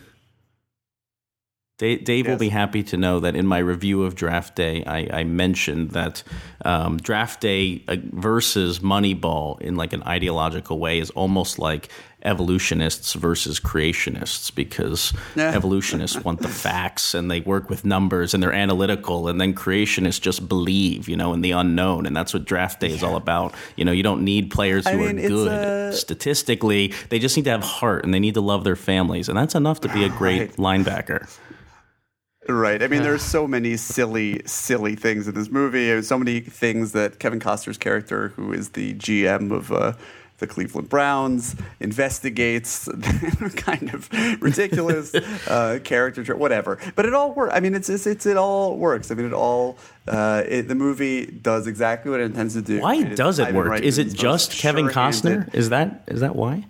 [1.78, 5.20] Dave, Dave will be happy to know that in my review of Draft Day, I,
[5.20, 6.22] I mentioned that
[6.64, 11.90] um, Draft Day uh, versus Moneyball in like an ideological way is almost like
[12.26, 15.52] evolutionists versus creationists because Yeah.
[15.54, 20.20] evolutionists want the facts and they work with numbers and they're analytical and then creationists
[20.20, 23.54] just believe, you know, in the unknown and that's what Draft Day is all about.
[23.76, 26.92] You know, you don't need players who I mean, are good a- statistically.
[27.10, 29.54] They just need to have heart and they need to love their families and that's
[29.54, 31.28] enough to be a great linebacker.
[32.48, 32.82] Right.
[32.82, 35.86] I mean, there's so many silly, silly things in this movie.
[35.86, 39.92] There's so many things that Kevin Costner's character, who is the GM of uh,
[40.38, 42.88] the Cleveland Browns, investigates.
[43.56, 44.10] kind of
[44.40, 45.14] ridiculous
[45.48, 46.78] uh, character, whatever.
[46.94, 47.52] But it all works.
[47.54, 49.10] I mean, it's, it's, it's it all works.
[49.10, 49.78] I mean, it all.
[50.06, 52.80] Uh, it, the movie does exactly what it intends to do.
[52.80, 53.80] Why is does it Ivan work?
[53.80, 55.52] Is it just Kevin Costner?
[55.54, 56.64] Is that is that why?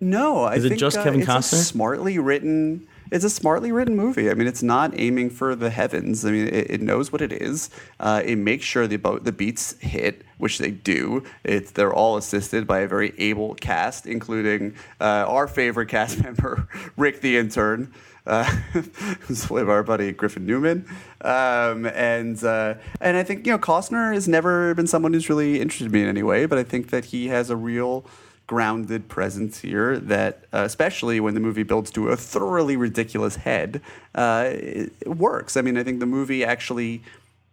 [0.00, 1.62] No, I Is it think just uh, Kevin Costner?
[1.62, 2.88] smartly written.
[3.12, 4.30] It's a smartly written movie.
[4.30, 6.24] I mean, it's not aiming for the heavens.
[6.24, 7.68] I mean, it, it knows what it is.
[8.00, 11.22] Uh, it makes sure the the beats hit, which they do.
[11.44, 16.66] It's they're all assisted by a very able cast, including uh, our favorite cast member,
[16.96, 17.92] Rick the intern.
[18.24, 18.44] Uh,
[19.22, 20.86] who's played by our buddy Griffin Newman,
[21.22, 25.60] um, and uh, and I think you know Costner has never been someone who's really
[25.60, 28.06] interested me in any way, but I think that he has a real
[28.52, 33.80] grounded presence here that, uh, especially when the movie builds to a thoroughly ridiculous head,
[34.14, 35.56] uh, it, it works.
[35.56, 37.00] I mean, I think the movie actually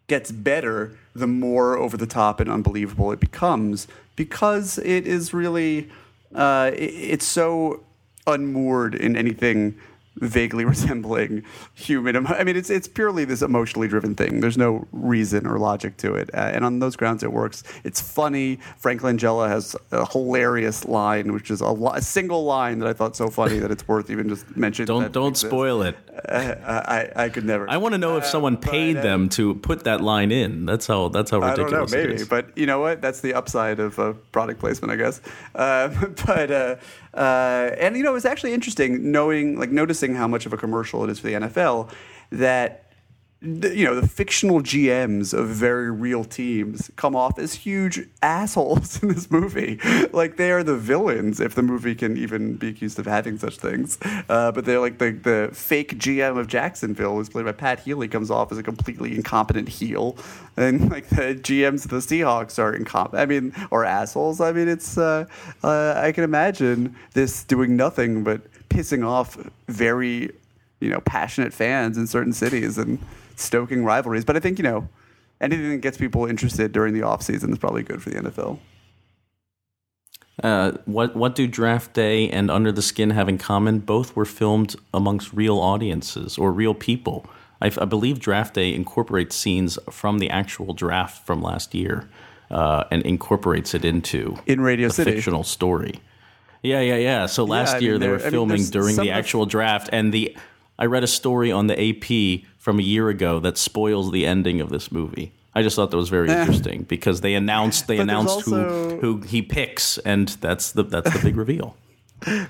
[0.08, 3.88] gets better the more over the top and unbelievable it becomes
[4.18, 5.90] because it is really,
[6.36, 7.82] uh, it, it's so
[8.28, 9.80] unmoored in anything
[10.20, 11.44] vaguely resembling
[11.74, 12.28] human.
[12.28, 14.40] I mean, it's it's purely this emotionally driven thing.
[14.40, 17.64] There's no reason or logic to it, uh, and on those grounds, it works.
[17.84, 18.60] It's funny.
[18.78, 22.94] Frank Langella has a hilarious line, which is a, li- a single line that I
[22.94, 24.88] thought so funny that it's worth even just mentioning.
[24.88, 25.98] Don't don't spoil it.
[26.28, 26.56] Uh,
[27.16, 27.70] I I could never.
[27.70, 30.66] I want to know if someone paid uh, them to put that line in.
[30.66, 33.02] That's how that's how I don't know, ridiculous it maybe, but you know what?
[33.02, 35.22] That's the upside of uh, product placement, I guess.
[35.56, 35.88] Uh,
[36.26, 36.76] but uh,
[37.14, 41.04] uh, and you know, it's actually interesting knowing, like, noticing how much of a commercial
[41.04, 41.92] it is for the NFL.
[42.32, 42.89] That
[43.42, 49.10] you know the fictional GMs of very real teams come off as huge assholes in
[49.10, 49.80] this movie.
[50.12, 53.58] Like they are the villains, if the movie can even be accused of having such
[53.58, 53.98] things.
[54.28, 58.08] Uh, but they're like the the fake GM of Jacksonville, who's played by Pat Healy,
[58.08, 60.18] comes off as a completely incompetent heel,
[60.58, 63.22] and like the GMs of the Seahawks are incompetent.
[63.22, 64.42] I mean, or assholes.
[64.42, 65.26] I mean, it's uh,
[65.64, 69.38] uh, I can imagine this doing nothing but pissing off
[69.68, 70.32] very
[70.80, 73.00] you know passionate fans in certain cities and
[73.40, 74.26] stoking rivalries.
[74.26, 74.88] But I think you know
[75.42, 78.60] anything that gets people interested during the off season is probably good for the NFL.
[80.42, 83.80] Uh, what what do Draft Day and Under the Skin have in common?
[83.80, 87.26] Both were filmed amongst real audiences or real people.
[87.62, 92.08] I, I believe Draft Day incorporates scenes from the actual draft from last year
[92.50, 95.12] uh, and incorporates it into In Radio the City.
[95.12, 95.96] fictional story.
[96.64, 97.26] Yeah, yeah, yeah.
[97.26, 99.90] So last I year mean, they there- were I mean, filming during the actual draft,
[99.92, 100.38] and the
[100.80, 104.62] I read a story on the AP from a year ago that spoils the ending
[104.62, 105.34] of this movie.
[105.54, 109.18] I just thought that was very interesting because they announced they But announced also- who
[109.18, 111.76] who he picks, and that's the that's the big reveal.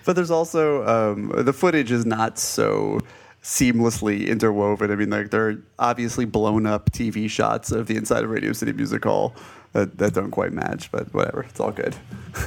[0.06, 3.00] But there's also um, the footage is not so
[3.42, 4.92] seamlessly interwoven.
[4.92, 8.52] I mean, like there are obviously blown up TV shots of the inside of Radio
[8.54, 9.34] City Music Hall
[9.74, 10.92] that, that don't quite match.
[10.92, 11.96] But whatever, it's all good.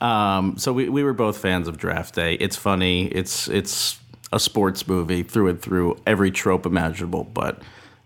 [0.00, 2.34] Um, so we, we were both fans of Draft Day.
[2.34, 3.06] It's funny.
[3.06, 3.98] It's it's
[4.32, 7.62] a sports movie through and through, every trope imaginable, but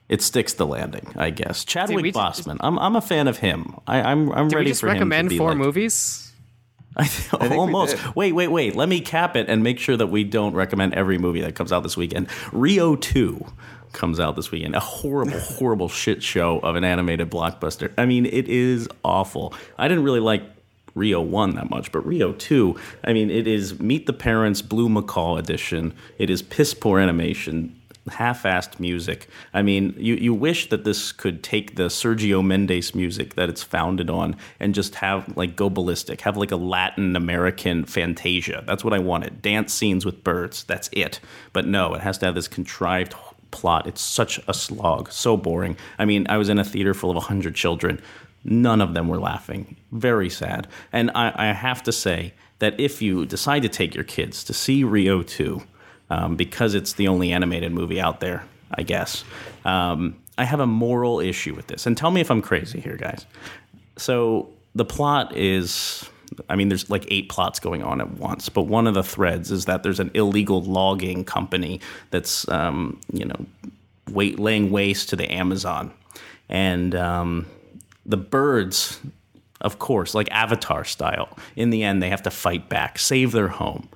[0.09, 1.65] it sticks the landing, I guess.
[1.65, 2.57] Chadwick we- Boseman.
[2.61, 3.75] I'm I'm a fan of him.
[3.87, 6.27] I, I'm I'm Did ready we just for him recommend to be four like, movies?
[6.97, 8.17] I think we almost.
[8.17, 8.75] Wait, wait, wait.
[8.75, 11.71] Let me cap it and make sure that we don't recommend every movie that comes
[11.73, 12.27] out this weekend.
[12.53, 13.47] Rio 2
[13.93, 14.75] comes out this weekend.
[14.75, 17.93] A horrible, horrible shit show of an animated blockbuster.
[17.97, 19.55] I mean, it is awful.
[19.79, 20.43] I didn't really like
[20.95, 24.89] Rio 1 that much, but Rio 2, I mean, it is Meet the Parents Blue
[24.89, 25.95] Macaw edition.
[26.19, 27.77] It is piss poor animation
[28.09, 29.29] half-assed music.
[29.53, 33.63] I mean, you, you wish that this could take the Sergio Mendes music that it's
[33.63, 38.65] founded on and just have like go ballistic, have like a Latin American fantasia.
[38.67, 39.43] That's what I wanted.
[39.43, 40.65] Dance scenes with birds.
[40.65, 41.21] That's it.
[41.53, 43.13] But no, it has to have this contrived
[43.51, 43.87] plot.
[43.87, 45.77] It's such a slog, so boring.
[45.99, 48.01] I mean, I was in a theater full of 100 children.
[48.45, 49.77] None of them were laughing.
[49.93, 50.67] Very sad.
[50.93, 54.53] And I, I have to say that if you decide to take your kids to
[54.53, 55.63] see Rio 2,
[56.11, 59.25] um, because it's the only animated movie out there, I guess.
[59.65, 61.87] Um, I have a moral issue with this.
[61.87, 63.27] And tell me if I'm crazy here, guys.
[63.97, 66.09] So the plot is.
[66.49, 69.51] I mean, there's like eight plots going on at once, but one of the threads
[69.51, 73.47] is that there's an illegal logging company that's, um, you know,
[74.11, 75.93] wait, laying waste to the Amazon.
[76.49, 77.47] And um,
[78.07, 79.01] the birds,
[79.61, 83.49] of course, like Avatar style, in the end, they have to fight back, save their
[83.49, 83.89] home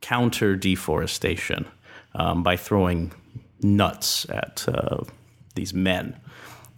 [0.00, 1.66] counter deforestation
[2.14, 3.12] um, by throwing
[3.60, 5.02] nuts at uh,
[5.54, 6.16] these men.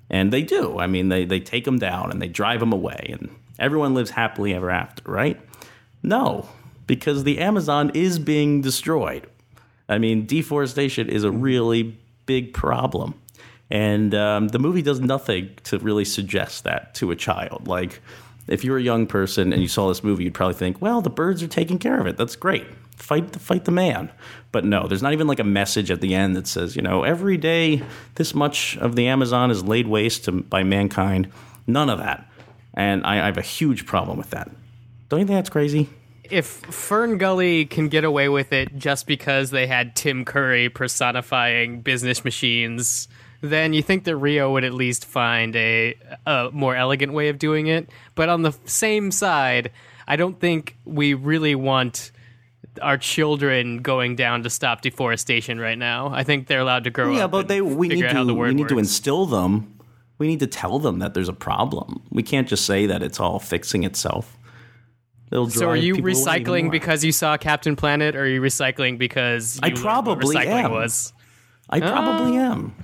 [0.08, 0.78] And they do.
[0.78, 3.28] I mean, they, they take them down and they drive them away, and
[3.58, 5.40] everyone lives happily ever after, right?
[6.02, 6.48] No,
[6.86, 9.26] because the Amazon is being destroyed.
[9.88, 13.14] I mean, deforestation is a really big problem.
[13.70, 17.68] And um, the movie does nothing to really suggest that to a child.
[17.68, 18.00] Like,
[18.46, 21.10] if you're a young person and you saw this movie, you'd probably think, well, the
[21.10, 22.16] birds are taking care of it.
[22.16, 22.66] That's great.
[22.96, 24.10] Fight the, fight the man.
[24.52, 27.02] But no, there's not even like a message at the end that says, you know,
[27.02, 27.82] every day
[28.14, 31.30] this much of the Amazon is laid waste to, by mankind.
[31.66, 32.26] None of that.
[32.74, 34.50] And I, I have a huge problem with that.
[35.08, 35.88] Don't you think that's crazy?
[36.24, 41.80] If Fern Gully can get away with it just because they had Tim Curry personifying
[41.80, 43.08] business machines,
[43.40, 45.94] then you think that Rio would at least find a,
[46.26, 47.88] a more elegant way of doing it.
[48.14, 49.70] But on the same side,
[50.06, 52.10] I don't think we really want
[52.82, 56.10] our children going down to stop deforestation right now.
[56.12, 57.30] I think they're allowed to grow Yeah, up.
[57.30, 59.77] but and they we need to the we need to instill them.
[60.18, 62.02] We need to tell them that there's a problem.
[62.10, 64.36] We can't just say that it's all fixing itself.
[65.30, 68.40] So are you people away even recycling because you saw Captain Planet, or are you
[68.40, 70.72] recycling because I probably recycling am.
[70.72, 71.12] was?
[71.68, 72.52] I probably oh.
[72.52, 72.74] am.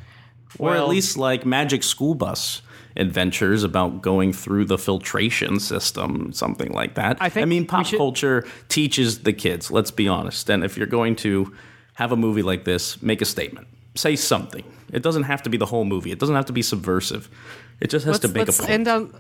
[0.59, 2.63] Or at least like Magic School Bus
[2.97, 7.17] adventures about going through the filtration system, something like that.
[7.21, 9.71] I think I mean, pop should- culture teaches the kids.
[9.71, 10.49] Let's be honest.
[10.51, 11.53] And if you're going to
[11.95, 13.67] have a movie like this, make a statement.
[13.95, 14.65] Say something.
[14.93, 16.13] It doesn't have to be the whole movie.
[16.13, 17.29] It doesn't have to be subversive.
[17.81, 18.73] It just has Let's, to make let's a point.
[18.73, 19.15] end on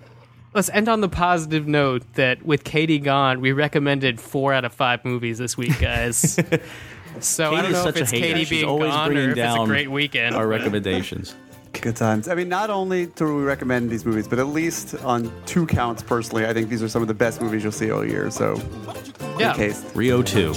[0.54, 4.72] let's end on the positive note that with Katie gone, we recommended four out of
[4.72, 6.38] five movies this week, guys.
[7.20, 8.26] so I don't know if it's a hater.
[8.28, 10.34] Katie She's being always gone bringing or if it's a great weekend.
[10.36, 11.34] Our recommendations.
[11.80, 12.28] Good times.
[12.28, 16.04] I mean, not only do we recommend these movies, but at least on two counts
[16.04, 18.30] personally, I think these are some of the best movies you'll see all year.
[18.30, 18.60] So,
[19.38, 19.52] yeah.
[19.52, 19.84] good case.
[19.94, 20.54] Rio 2.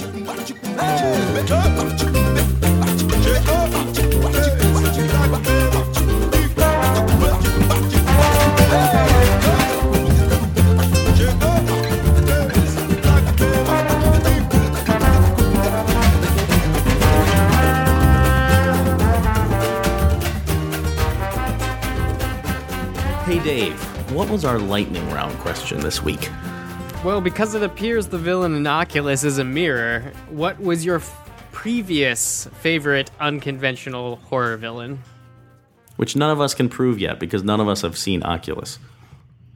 [23.28, 23.78] Hey Dave,
[24.12, 26.30] what was our lightning round question this week?
[27.04, 31.00] Well, because it appears the villain in Oculus is a mirror, what was your
[31.62, 35.00] previous favorite unconventional horror villain.
[35.96, 38.78] which none of us can prove yet because none of us have seen Oculus.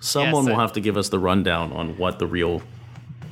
[0.00, 2.61] Someone Yes, will I- have to give us the rundown on what the real.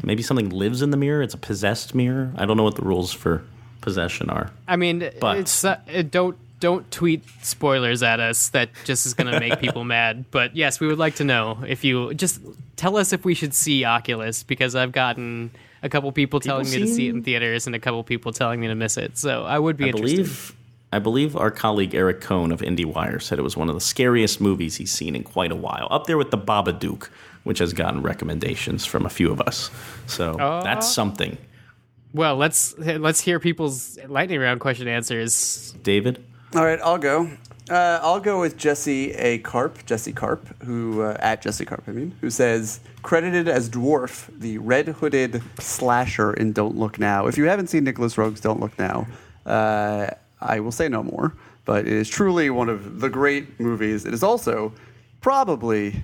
[0.05, 1.21] Maybe something lives in the mirror.
[1.21, 2.31] It's a possessed mirror.
[2.37, 3.43] I don't know what the rules for
[3.81, 4.53] possession are.
[4.69, 8.51] I mean, But- it's uh, don't don't tweet spoilers at us.
[8.51, 10.27] That just is going to make people mad.
[10.31, 12.41] But yes, we would like to know if you just
[12.77, 15.51] tell us if we should see Oculus because I've gotten
[15.83, 18.61] a couple people telling me to see it in theaters and a couple people telling
[18.61, 19.17] me to miss it.
[19.19, 20.17] So I would be I interested.
[20.17, 20.57] believe.
[20.93, 24.41] I believe our colleague Eric Kohn of IndieWire said it was one of the scariest
[24.41, 27.09] movies he's seen in quite a while, up there with the Babadook,
[27.45, 29.71] which has gotten recommendations from a few of us.
[30.07, 30.81] So that's uh-huh.
[30.81, 31.39] something.
[32.13, 35.77] Well, let's let's hear people's lightning round question answers.
[35.85, 36.25] David,
[36.57, 37.31] All right, I'll go.
[37.71, 39.39] Uh, I'll go with Jesse A.
[39.39, 44.29] Carp, Jesse Carp, who uh, at Jesse Carp, I mean, who says credited as Dwarf,
[44.37, 47.29] the red-hooded slasher in Don't Look Now.
[47.29, 49.07] If you haven't seen Nicolas Roeg's Don't Look Now,
[49.47, 50.09] uh,
[50.41, 51.37] I will say no more.
[51.65, 54.05] But it is truly one of the great movies.
[54.05, 54.73] It is also
[55.21, 56.03] probably.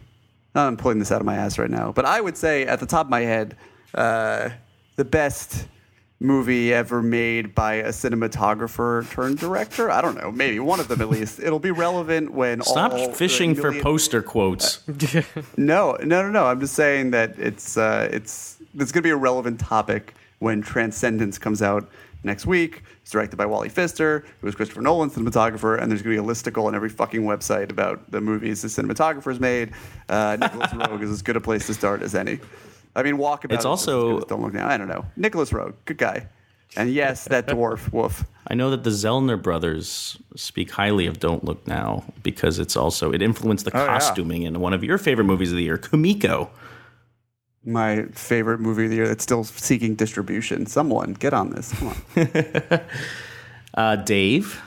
[0.54, 2.86] I'm pulling this out of my ass right now, but I would say at the
[2.86, 3.56] top of my head,
[3.94, 4.50] uh,
[4.94, 5.66] the best
[6.18, 9.90] movie ever made by a cinematographer turned director.
[9.90, 11.40] I don't know, maybe one of them at least.
[11.40, 14.82] It'll be relevant when stop all fishing for poster quotes.
[15.56, 16.46] No, no, no, no.
[16.46, 20.62] I'm just saying that it's uh, it's it's going to be a relevant topic when
[20.62, 21.88] Transcendence comes out
[22.24, 22.82] next week.
[23.02, 26.28] It's directed by Wally Pfister, who is Christopher Nolan's cinematographer, and there's going to be
[26.28, 29.72] a listicle on every fucking website about the movies the cinematographer's made.
[30.08, 32.40] Uh, Nicolas Roeg is as good a place to start as any.
[32.96, 33.52] I mean, Walkabout.
[33.52, 34.66] It's is also- as don't look now.
[34.68, 35.04] I don't know.
[35.16, 36.26] Nicolas Roeg, good guy,
[36.76, 37.92] and yes, that dwarf.
[37.92, 38.24] Woof.
[38.48, 43.12] I know that the Zellner brothers speak highly of Don't Look Now because it's also
[43.12, 43.86] it influenced the Oh, yeah.
[43.88, 46.48] costuming in one of your favorite movies of the year, Kumiko.
[47.64, 50.66] My favorite movie of the year that's still seeking distribution.
[50.66, 51.72] Someone get on this.
[51.72, 52.80] Come on.
[53.74, 54.62] Uh, Dave,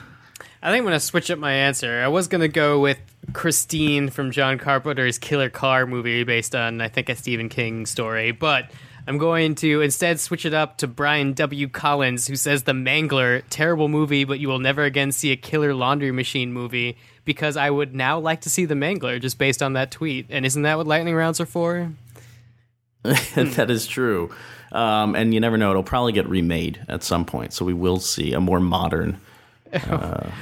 [0.62, 2.00] I think I'm gonna switch up my answer.
[2.00, 2.98] I was gonna go with
[3.32, 8.32] Christine from John Carpenter's Killer Car movie based on I think a Stephen King story,
[8.32, 8.70] but
[9.06, 11.68] I'm going to instead switch it up to Brian W.
[11.68, 15.74] Collins, who says The Mangler, terrible movie, but you will never again see a killer
[15.74, 19.72] laundry machine movie because I would now like to see The Mangler just based on
[19.74, 20.26] that tweet.
[20.30, 21.92] And isn't that what lightning rounds are for?
[23.02, 24.30] that is true.
[24.72, 27.98] Um, and you never know; it'll probably get remade at some point, so we will
[27.98, 29.20] see a more modern.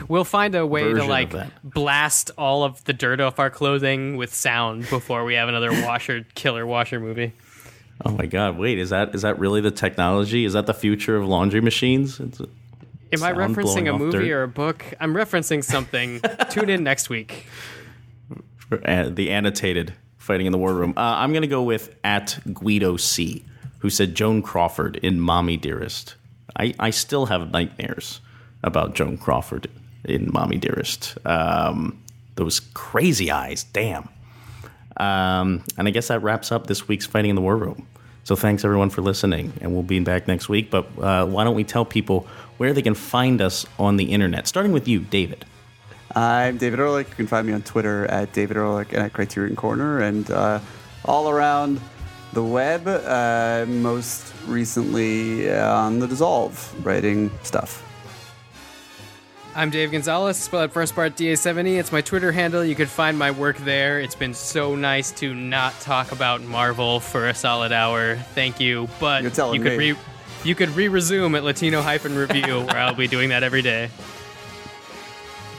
[0.08, 4.34] We'll find a way to like blast all of the dirt off our clothing with
[4.34, 7.32] sound before we have another washer killer washer movie.
[8.04, 8.58] Oh my God!
[8.58, 10.44] Wait, is that is that really the technology?
[10.44, 12.20] Is that the future of laundry machines?
[12.20, 14.30] It's, Am I referencing a movie dirt.
[14.30, 14.84] or a book?
[15.00, 16.20] I'm referencing something.
[16.50, 17.46] Tune in next week.
[18.84, 20.92] uh, the annotated fighting in the war room.
[20.96, 23.44] Uh, I'm going to go with at Guido C,
[23.78, 26.16] who said Joan Crawford in Mommy Dearest.
[26.56, 28.20] I, I still have nightmares
[28.62, 29.68] about Joan Crawford
[30.04, 31.16] in Mommy Dearest.
[31.26, 32.02] Um,
[32.34, 34.08] those crazy eyes, damn.
[34.96, 37.86] Um, and I guess that wraps up this week's Fighting in the War Room.
[38.24, 40.70] So thanks everyone for listening, and we'll be back next week.
[40.70, 42.26] But uh, why don't we tell people
[42.58, 44.46] where they can find us on the internet?
[44.46, 45.44] Starting with you, David.
[46.14, 47.08] I'm David Ehrlich.
[47.08, 50.60] You can find me on Twitter at David Ehrlich and at Criterion Corner and uh,
[51.04, 51.80] all around
[52.34, 57.87] the web, uh, most recently on The Dissolve, writing stuff.
[59.58, 61.80] I'm Dave Gonzalez, spell spelled first part DA70.
[61.80, 62.64] It's my Twitter handle.
[62.64, 63.98] You could find my work there.
[63.98, 68.14] It's been so nice to not talk about Marvel for a solid hour.
[68.36, 68.88] Thank you.
[69.00, 69.92] But You're telling you could me.
[69.94, 69.98] re
[70.44, 73.90] you could re-resume at Latino hyphen review where I'll be doing that every day.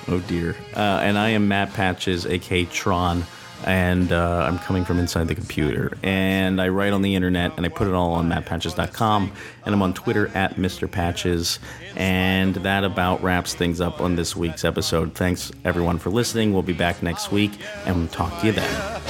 [0.07, 0.55] Oh dear.
[0.73, 3.25] Uh, and I am Matt Patches, aka Tron,
[3.65, 5.97] and uh, I'm coming from inside the computer.
[6.03, 9.31] And I write on the internet, and I put it all on mattpatches.com,
[9.65, 10.89] and I'm on Twitter at Mr.
[10.89, 11.59] Patches.
[11.95, 15.15] And that about wraps things up on this week's episode.
[15.15, 16.53] Thanks everyone for listening.
[16.53, 17.51] We'll be back next week,
[17.85, 19.01] and we'll talk to you then.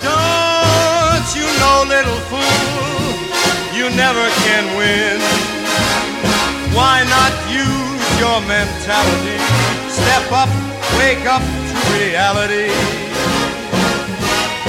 [0.00, 2.38] Don't you know, little fool,
[3.76, 5.20] you never can win.
[6.74, 9.38] Why not use your mentality?
[9.90, 10.48] Step up,
[10.98, 12.97] wake up to reality.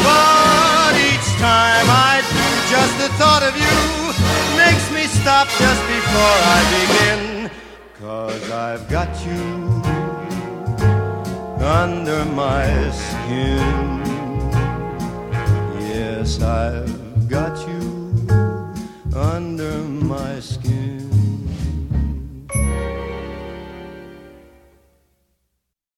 [0.10, 2.46] But each time I do,
[2.76, 3.80] just the thought of you
[4.64, 7.22] makes me stop just before I begin.
[8.00, 9.46] Cause I've got you
[11.84, 12.66] under my
[13.06, 13.70] skin.
[15.94, 17.84] Yes, I've got you
[19.16, 19.76] under
[20.14, 20.99] my skin.